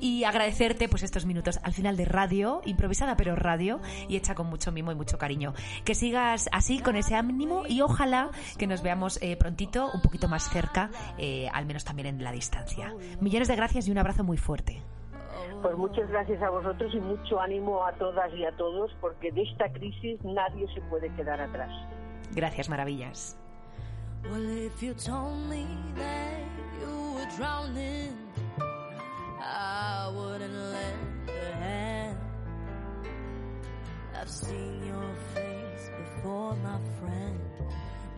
[0.00, 4.46] Y agradecerte pues estos minutos al final de radio, improvisada pero radio, y hecha con
[4.46, 5.54] mucho mimo y mucho cariño.
[5.84, 10.28] Que sigas así, con ese ánimo, y ojalá que nos veamos eh, prontito, un poquito
[10.28, 10.90] más cerca,
[11.52, 12.94] al menos también en la distancia.
[13.20, 14.82] Millones de gracias y un abrazo muy fuerte.
[15.62, 19.42] Pues muchas gracias a vosotros y mucho ánimo a todas y a todos porque de
[19.42, 21.70] esta crisis nadie se puede quedar atrás.
[22.34, 23.38] Gracias, maravillas.
[34.22, 37.40] I've seen your face before, my friend,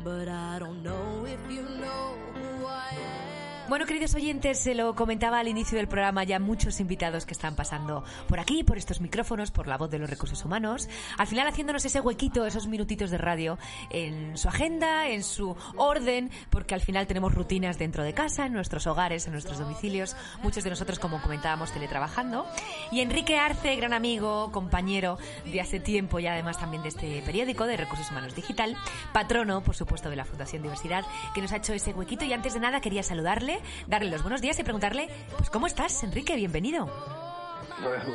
[0.04, 3.43] but I don't know if you know who I am.
[3.66, 7.56] Bueno, queridos oyentes, se lo comentaba al inicio del programa ya muchos invitados que están
[7.56, 11.48] pasando por aquí, por estos micrófonos, por la voz de los recursos humanos, al final
[11.48, 13.56] haciéndonos ese huequito, esos minutitos de radio
[13.88, 18.52] en su agenda, en su orden, porque al final tenemos rutinas dentro de casa, en
[18.52, 22.46] nuestros hogares, en nuestros domicilios, muchos de nosotros, como comentábamos, teletrabajando.
[22.92, 27.64] Y Enrique Arce, gran amigo, compañero de hace tiempo y además también de este periódico
[27.64, 28.76] de Recursos Humanos Digital,
[29.14, 32.52] patrono, por supuesto, de la Fundación Diversidad, que nos ha hecho ese huequito y antes
[32.52, 33.53] de nada quería saludarle
[33.86, 36.36] darle los buenos días y preguntarle, pues ¿cómo estás, Enrique?
[36.36, 36.86] Bienvenido.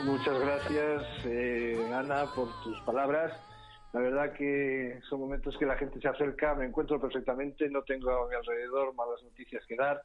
[0.06, 3.34] muchas gracias, eh, Ana, por tus palabras.
[3.94, 8.12] La verdad que son momentos que la gente se acerca, me encuentro perfectamente, no tengo
[8.12, 10.02] a mi alrededor malas noticias que dar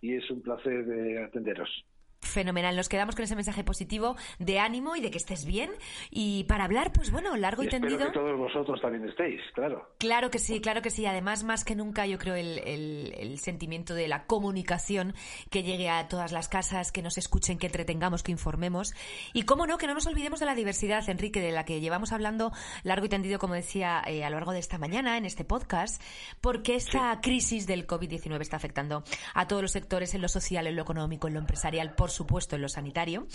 [0.00, 1.84] y es un placer de atenderos.
[2.20, 5.70] Fenomenal, nos quedamos con ese mensaje positivo de ánimo y de que estés bien.
[6.10, 7.94] Y para hablar, pues bueno, largo y, tendido.
[7.94, 9.88] Espero que todos vosotros también estéis, claro.
[9.98, 11.06] Claro que sí, claro que sí.
[11.06, 15.14] Además, más que nunca, yo creo el, el, sentimiento de la comunicación
[15.50, 18.94] que llegue a todas las casas, que nos escuchen, que entretengamos, que informemos.
[19.32, 22.12] Y cómo no, que no nos olvidemos de la diversidad, Enrique, de la que llevamos
[22.12, 22.52] hablando
[22.82, 26.02] largo y tendido, como decía, eh, a lo largo de esta mañana en este podcast,
[26.40, 29.04] porque esta crisis del COVID-19 está afectando
[29.34, 32.56] a todos los sectores, en lo social, en lo económico, en lo empresarial, por supuesto
[32.56, 33.26] en lo sanitario,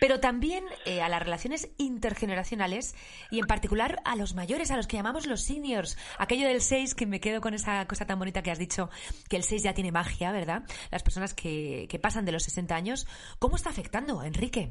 [0.00, 2.94] pero también eh, a las relaciones intergeneracionales
[3.30, 5.96] y en particular a los mayores, a los que llamamos los seniors.
[6.18, 8.90] Aquello del 6, que me quedo con esa cosa tan bonita que has dicho,
[9.28, 10.64] que el 6 ya tiene magia, ¿verdad?
[10.90, 13.06] Las personas que, que pasan de los 60 años.
[13.38, 14.70] ¿Cómo está afectando, Enrique?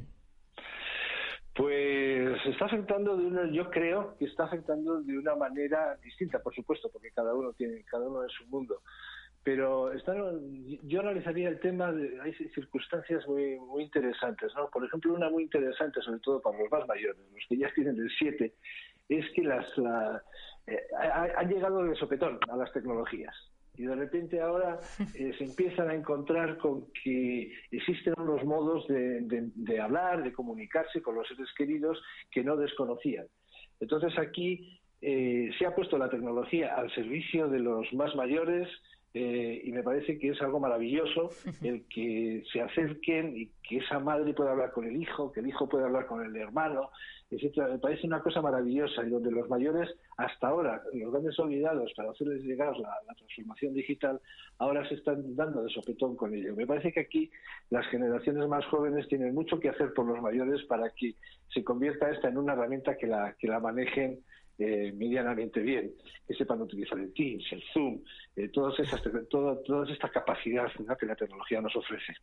[1.60, 6.56] Pues está afectando de una, yo creo que está afectando de una manera distinta, por
[6.56, 8.82] supuesto, porque cada uno tiene, cada uno en su mundo
[9.50, 9.92] pero
[10.84, 15.42] yo analizaría el tema de hay circunstancias muy muy interesantes no por ejemplo una muy
[15.42, 18.54] interesante sobre todo para los más mayores los que ya tienen el 7
[19.10, 20.22] es que las la,
[20.68, 20.80] eh,
[21.36, 23.36] han llegado de sopetón a las tecnologías
[23.76, 24.80] y de repente ahora
[25.16, 29.22] eh, se empiezan a encontrar con que existen unos modos de,
[29.56, 31.98] de, hablar, de comunicarse con los seres queridos
[32.30, 33.26] que no desconocían.
[33.80, 38.68] Entonces aquí eh, se ha puesto la tecnología al servicio de los más mayores,
[39.22, 41.30] eh, y me parece que es algo maravilloso
[41.62, 45.48] el que se acerquen y que esa madre pueda hablar con el hijo, que el
[45.48, 46.90] hijo pueda hablar con el hermano,
[47.30, 47.68] etcétera.
[47.68, 52.12] Me parece una cosa maravillosa y donde los mayores, hasta ahora, los grandes olvidados para
[52.12, 54.22] hacerles llegar la, transformación digital,
[54.58, 56.56] ahora se están dando de sopetón con ello.
[56.56, 57.30] Me parece que aquí
[57.70, 61.16] las generaciones más jóvenes tienen mucho que hacer por los mayores para que
[61.54, 64.24] se convierta esta en una herramienta que la, que la manejen
[64.62, 65.94] eh, medianamente bien,
[66.28, 68.02] que sepan utilizar el Teams, el Zoom,
[68.40, 70.66] eh, todas, esas, toda, todas esta capacidad
[70.98, 72.14] que la tecnología nos ofrece.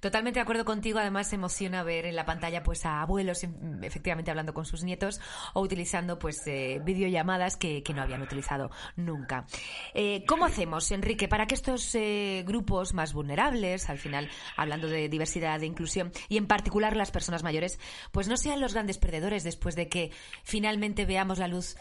[0.00, 0.98] Totalmente de acuerdo contigo.
[0.98, 4.84] Además, se emociona ver en la pantalla pues a abuelos em, efectivamente hablando con sus
[4.84, 5.20] nietos
[5.54, 9.46] o utilizando pues eh, videollamadas que, no habían utilizado nunca.
[9.94, 15.08] Eh, ¿Cómo hacemos, Enrique, para que estos eh, grupos más vulnerables, al final hablando de
[15.08, 17.80] diversidad, de inclusión y en particular las personas mayores,
[18.12, 20.10] pues no sean los grandes perdedores después de que
[20.44, 21.76] finalmente veamos la luz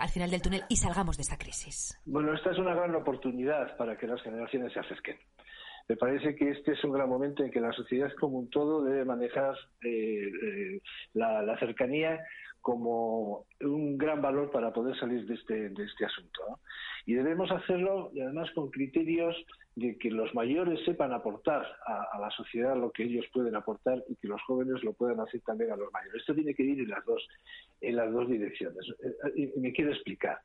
[0.00, 2.00] al final del túnel y salgamos de esta crisis?
[2.06, 3.17] Bueno, esta es una gran oportunidad
[3.76, 5.16] para que las generaciones se acerquen.
[5.88, 8.84] Me parece que este es un gran momento en que la sociedad como un todo
[8.84, 10.80] debe manejar eh, eh,
[11.14, 12.20] la, cercanía
[12.60, 16.60] como un gran valor para poder salir de este, de este asunto.
[17.06, 19.34] Y debemos hacerlo, y además, con criterios
[19.76, 24.16] de que los mayores sepan aportar a, la sociedad lo que ellos pueden aportar y
[24.16, 26.20] que los jóvenes lo puedan hacer también a los mayores.
[26.20, 27.26] Esto tiene que ir en las dos,
[27.80, 28.84] en las dos direcciones.
[29.02, 30.38] Eh, y me quiero explicar.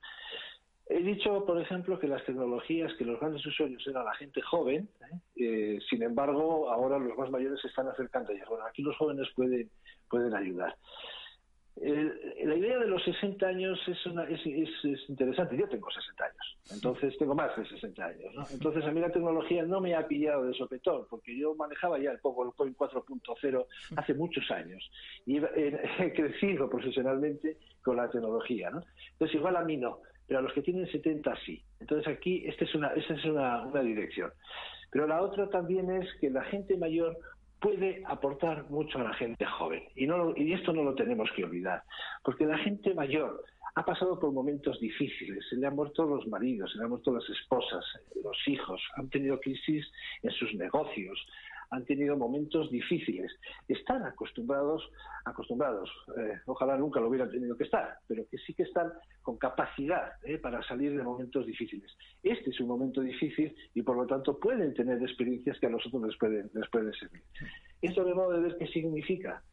[0.88, 4.90] He dicho, por ejemplo, que las tecnologías, que los grandes usuarios eran la gente joven,
[5.02, 5.20] ¿eh?
[5.38, 8.50] Eh, sin embargo, ahora los más mayores se están acercando a ellas.
[8.50, 9.70] Bueno, aquí los jóvenes pueden,
[10.10, 10.76] pueden ayudar.
[11.78, 15.58] la idea de los 60 años es, una, es, es, interesante.
[15.58, 18.52] Yo tengo 60 años, entonces tengo más de 60 años.
[18.52, 22.12] Entonces a mí la tecnología no me ha pillado de sopetón, porque yo manejaba ya
[22.12, 23.66] el PowerPoint 4.0
[23.96, 24.84] hace muchos años
[25.26, 28.70] y he crecido profesionalmente con la tecnología.
[28.70, 28.84] ¿no?
[29.14, 30.02] Entonces igual a mí no
[30.34, 31.62] pero a los que tienen 70 sí.
[31.80, 34.32] Entonces aquí esta es una, esta es una, dirección.
[34.90, 37.16] Pero la otra también es que la gente mayor
[37.62, 39.84] puede aportar mucho a la gente joven.
[39.96, 41.84] Y, no, y esto no lo tenemos que olvidar,
[42.24, 43.44] porque la gente mayor
[43.76, 47.14] ha pasado por momentos difíciles, se le han muerto los maridos, se le han muerto
[47.14, 47.86] las esposas,
[48.24, 49.86] los hijos, han tenido crisis
[50.24, 51.28] en sus negocios,
[51.74, 53.32] han tenido momentos difíciles.
[53.68, 54.88] Están acostumbrados,
[55.26, 59.38] acostumbrados, eh, ojalá nunca lo hubieran tenido que estar, pero que sí que están con
[59.38, 61.92] capacidad eh, para salir de momentos difíciles.
[62.22, 66.04] Este es un momento difícil y por lo tanto pueden tener experiencias que a nosotros
[66.04, 67.24] les pueden, les pueden servir.
[67.82, 69.44] Esto de modo de ver qué significa.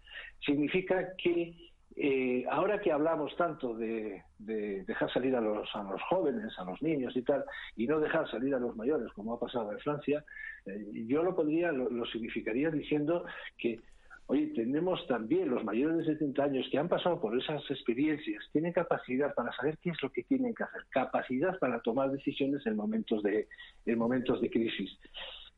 [0.45, 6.53] Significa que eh, ahora que hablamos tanto de, dejar salir a los, a los jóvenes,
[6.59, 7.45] a los niños y tal,
[7.77, 10.25] y no dejar salir a los mayores, como ha pasado en Francia,
[10.67, 13.25] eh, yo lo podría, lo, significaría diciendo
[13.59, 13.81] que
[14.27, 18.73] Oye, tenemos también los mayores de 70 años que han pasado por esas experiencias, tienen
[18.73, 22.77] capacidad para saber qué es lo que tienen que hacer, capacidad para tomar decisiones en
[22.77, 23.49] momentos de,
[23.87, 24.97] en momentos de crisis.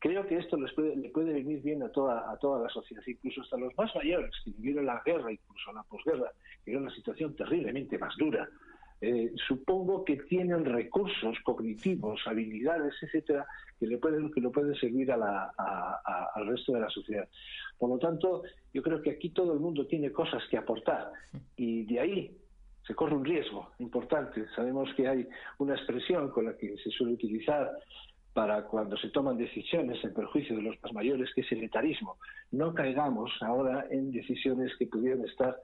[0.03, 3.55] Creo que esto les puede, le puede venir bien a toda, la sociedad, incluso hasta
[3.55, 6.29] los más mayores que vivieron la guerra, incluso la posguerra,
[6.65, 8.45] que era una situación terriblemente más dura.
[8.99, 13.45] Eh, supongo que tienen recursos cognitivos, habilidades, etcétera,
[13.79, 14.41] que le pueden que
[14.77, 15.53] servir a la,
[16.35, 17.29] al resto de la sociedad.
[17.79, 18.43] Por lo tanto,
[18.73, 21.13] yo creo que aquí todo el mundo tiene cosas que aportar
[21.55, 22.37] y de ahí
[22.85, 24.47] se corre un riesgo importante.
[24.53, 25.25] Sabemos que hay
[25.59, 27.71] una expresión con la que se suele utilizar
[28.33, 32.17] para cuando se toman decisiones en perjuicio de los más mayores, que es el etarismo.
[32.51, 35.55] No caigamos ahora en decisiones que pudieran estar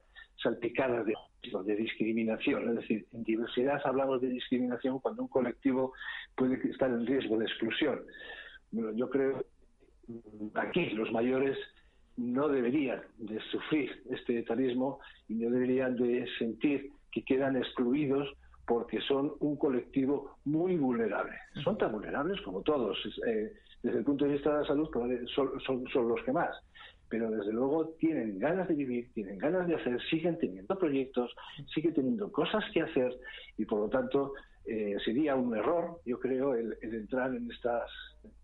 [0.42, 1.14] salpicadas de,
[1.66, 2.70] de discriminación.
[2.70, 5.94] Es decir, en diversidad hablamos de discriminación cuando un colectivo
[6.36, 8.02] puede estar en riesgo de exclusión.
[8.72, 9.46] Bueno, yo creo
[10.08, 11.58] que aquí los mayores
[12.18, 18.28] no deberían de sufrir este etarismo y no deberían de sentir que quedan excluidos
[18.70, 21.36] porque son un colectivo muy vulnerable.
[21.64, 22.96] Son tan vulnerables como todos.
[23.26, 23.52] Eh,
[23.82, 24.88] desde el punto de vista de la salud
[25.34, 25.60] son,
[25.92, 26.56] son, los que más.
[27.10, 31.36] Pero desde luego tienen ganas de vivir, tienen ganas de hacer, siguen teniendo proyectos,
[31.74, 33.12] siguen teniendo cosas que hacer
[33.58, 34.34] y por lo tanto
[34.68, 37.90] eh, sería un error, yo creo, el entrar en estas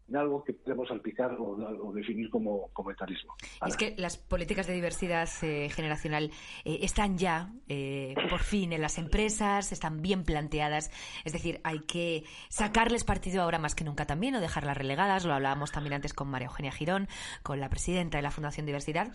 [0.07, 3.33] en algo que podemos salpicar o, definir como, como etarismo.
[3.65, 6.31] Es que las políticas de diversidad eh, generacional
[6.63, 10.91] eh, están ya, eh, por fin, en las empresas, están bien planteadas.
[11.23, 15.25] Es decir, hay que sacarles partido ahora más que nunca también o dejarlas relegadas.
[15.25, 17.07] Lo hablábamos también antes con María Eugenia Girón,
[17.41, 19.11] con la presidenta de la Fundación Diversidad.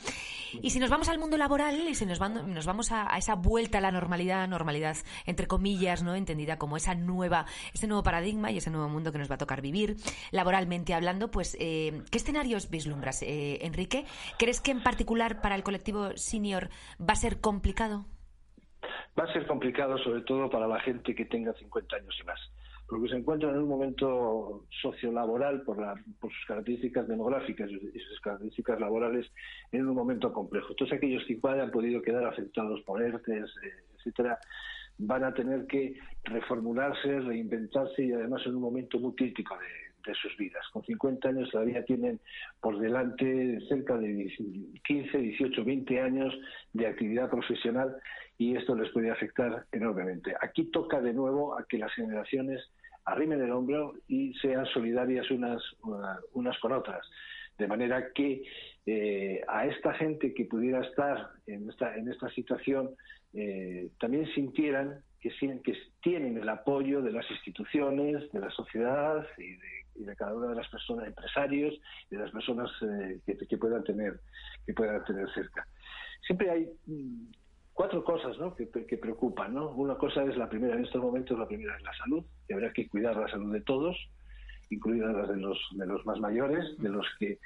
[0.61, 3.78] Y si nos vamos al mundo laboral y si nos, nos vamos a, esa vuelta
[3.78, 8.59] a la normalidad, normalidad entre comillas, no entendida como esa nueva, ese nuevo paradigma y
[8.59, 9.97] ese nuevo mundo que nos va a tocar vivir
[10.32, 14.04] laboralmente hablando, pues, eh, ¿qué escenarios vislumbras, eh, Enrique?
[14.38, 16.68] ¿Crees que en particular para el colectivo senior
[17.00, 18.06] va a ser complicado?
[19.18, 22.40] Va a ser complicado sobre todo para la gente que tenga 50 años y más,
[22.88, 28.20] porque se encuentra en un momento sociolaboral por, la, por sus características demográficas y sus
[28.20, 29.26] características laborales
[29.72, 30.74] en un momento complejo.
[30.74, 34.38] Todos aquellos que han podido quedar afectados por ERTES, eh, etcétera,
[34.98, 40.14] van a tener que reformularse, reinventarse y además en un momento muy crítico de, de
[40.14, 40.66] sus vidas.
[40.72, 42.20] Con 50 años todavía tienen
[42.61, 44.32] por delante cerca de
[44.86, 46.34] 15, 18, 20 años
[46.72, 47.96] de actividad profesional
[48.38, 50.34] y esto les puede afectar enormemente.
[50.40, 52.62] Aquí toca de nuevo a que las generaciones
[53.05, 55.62] arrimen el hombro y sean solidarias unas,
[56.32, 57.07] unas con otras.
[57.59, 58.42] De manera que
[58.86, 62.90] eh, a esta gente que pudiera estar en esta, en esta situación
[63.34, 65.30] eh, también sintieran que,
[65.62, 70.34] que tienen el apoyo de las instituciones, de la sociedad y de y de cada
[70.34, 71.74] una de las personas, empresarios
[72.11, 74.20] y de las personas eh, que, puedan tener
[74.66, 75.66] que puedan tener cerca.
[76.26, 77.30] Siempre hay mm,
[77.72, 78.55] cuatro cosas ¿no?
[78.55, 79.55] que, preocupan.
[79.55, 79.70] ¿no?
[79.70, 82.72] Una cosa es la primera, en estos momentos la primera es la salud, que habrá
[82.72, 83.96] que cuidar la salud de todos,
[84.70, 87.38] incluidas las de los, de los más mayores, de los que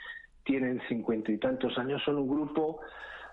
[0.44, 2.80] tienen cincuenta y tantos años, son un grupo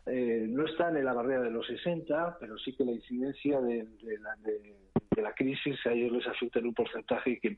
[0.08, 3.88] eh, no están en la barrera de los 60, pero sí que la incidencia de,
[4.20, 7.56] la, de, la, crisis a ellos les afecta en un porcentaje que,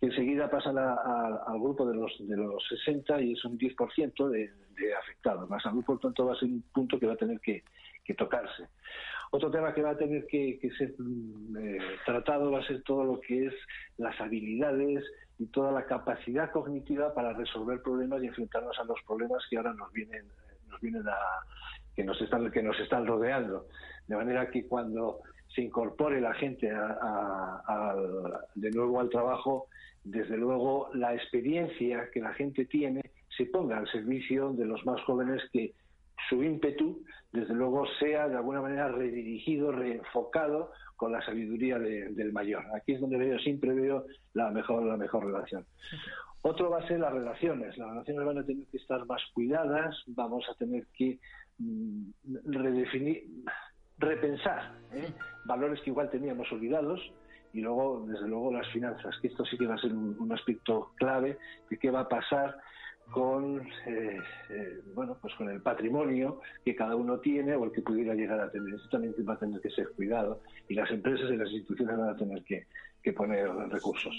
[0.00, 4.50] que enseguida pasan al grupo de los de los 60 y es un 10% de,
[4.80, 5.48] de afectados.
[5.48, 7.62] La salud, por tanto, va a ser un punto que va a tener que,
[8.18, 8.66] tocarse.
[9.30, 13.04] Otro tema que va a tener que, ser mm, eh, tratado va a ser todo
[13.04, 13.54] lo que es
[13.98, 15.04] las habilidades
[15.38, 19.72] y toda la capacidad cognitiva para resolver problemas y enfrentarnos a los problemas que ahora
[19.74, 20.24] nos vienen
[20.68, 21.16] nos vienen a
[21.94, 23.68] que nos están que nos están rodeando
[24.08, 25.20] de manera que cuando
[25.54, 26.70] se incorpore la gente
[28.54, 29.66] de nuevo al trabajo
[30.04, 33.02] desde luego la experiencia que la gente tiene
[33.36, 35.74] se ponga al servicio de los más jóvenes que
[36.28, 42.64] su ímpetu, desde luego, sea de alguna manera redirigido, reenfocado con la sabiduría del mayor.
[42.74, 45.64] Aquí es donde veo, siempre veo la mejor, la mejor relación.
[46.42, 47.76] Otro va a ser las relaciones.
[47.78, 51.18] Las relaciones van a tener que estar más cuidadas, vamos a tener que
[51.58, 52.10] mm,
[52.44, 53.24] redefinir,
[54.00, 55.12] repensar ¿eh?
[55.44, 57.00] valores que igual teníamos olvidados,
[57.52, 60.92] y luego, desde luego, las finanzas, que esto sí que va a ser un, aspecto
[60.96, 61.36] clave
[61.68, 62.56] de qué va a pasar
[63.10, 64.20] con eh,
[64.50, 68.38] eh, bueno pues con el patrimonio que cada uno tiene o el que pudiera llegar
[68.38, 68.72] a tener.
[68.72, 72.10] Eso también va a tener que ser cuidado y las empresas y las instituciones van
[72.10, 74.14] a tener que poner recursos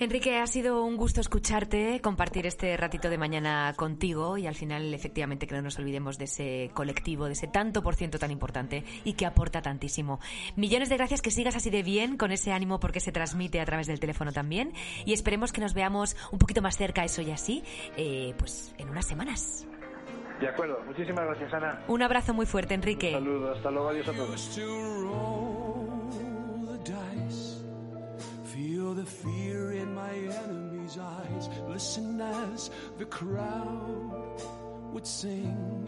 [0.00, 4.94] Enrique, ha sido un gusto escucharte, compartir este ratito de mañana contigo y al final,
[4.94, 8.82] efectivamente, que no nos olvidemos de ese colectivo, de ese tanto por ciento tan importante
[9.04, 10.18] y que aporta tantísimo.
[10.56, 13.66] Millones de gracias, que sigas así de bien, con ese ánimo porque se transmite a
[13.66, 14.72] través del teléfono también
[15.04, 17.62] y esperemos que nos veamos un poquito más cerca, eso y así,
[17.98, 19.66] eh, pues en unas semanas.
[20.40, 21.84] De acuerdo, muchísimas gracias, Ana.
[21.88, 23.12] Un abrazo muy fuerte, Enrique.
[23.12, 24.58] Saludos, hasta luego, adiós a todos.
[28.80, 30.12] The fear in my
[30.42, 31.48] enemy's eyes.
[31.68, 34.42] Listen as the crowd
[34.92, 35.86] would sing.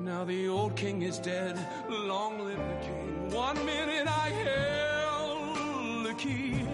[0.00, 1.56] Now the old king is dead,
[1.88, 3.30] long live the king.
[3.30, 6.66] One minute I held the key.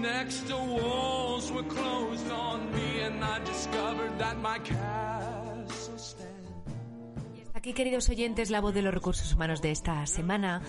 [0.00, 6.32] Next the walls were closed on me and I discovered that my castle stands.
[7.54, 10.62] Aquí, queridos oyentes, la voz de los recursos humanos de esta semana.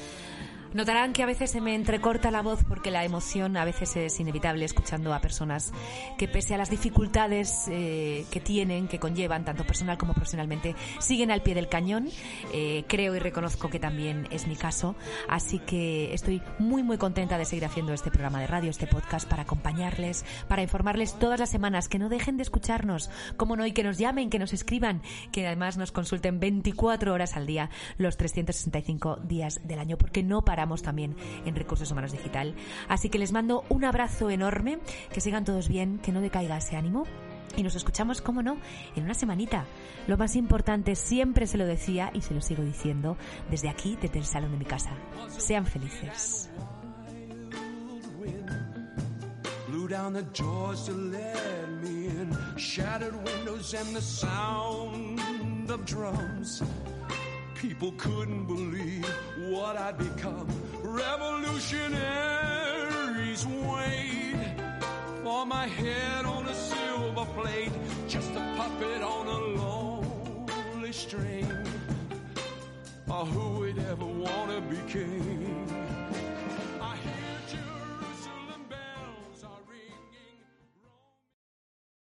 [0.74, 4.20] Notarán que a veces se me entrecorta la voz porque la emoción a veces es
[4.20, 5.72] inevitable escuchando a personas
[6.18, 11.30] que pese a las dificultades eh, que tienen, que conllevan, tanto personal como profesionalmente, siguen
[11.30, 12.10] al pie del cañón.
[12.54, 14.96] Eh, creo y reconozco que también es mi caso.
[15.30, 19.30] Así que estoy muy, muy contenta de seguir haciendo este programa de radio, este podcast,
[19.30, 23.74] para acompañarles, para informarles todas las semanas, que no dejen de escucharnos, como no, y
[23.74, 28.18] que nos llamen, que nos escriban, que además nos consulten 24 horas al día, los
[28.18, 32.56] 365 días del año, porque no para también en Recursos Humanos Digital.
[32.88, 34.80] Así que les mando un abrazo enorme,
[35.12, 37.04] que sigan todos bien, que no decaiga ese ánimo.
[37.56, 38.58] Y nos escuchamos, como no,
[38.96, 39.66] en una semanita.
[40.08, 43.16] Lo más importante, siempre se lo decía y se lo sigo diciendo
[43.52, 44.92] desde aquí, desde el salón de mi casa.
[45.38, 46.50] Sean felices.
[57.64, 59.08] People couldn't believe
[59.38, 60.46] what I'd become.
[60.84, 64.36] Revolutionaries wait
[65.24, 67.72] for my head on a silver plate,
[68.10, 71.50] just a puppet on a lonely string.
[73.10, 75.83] Oh, who would ever want to be king?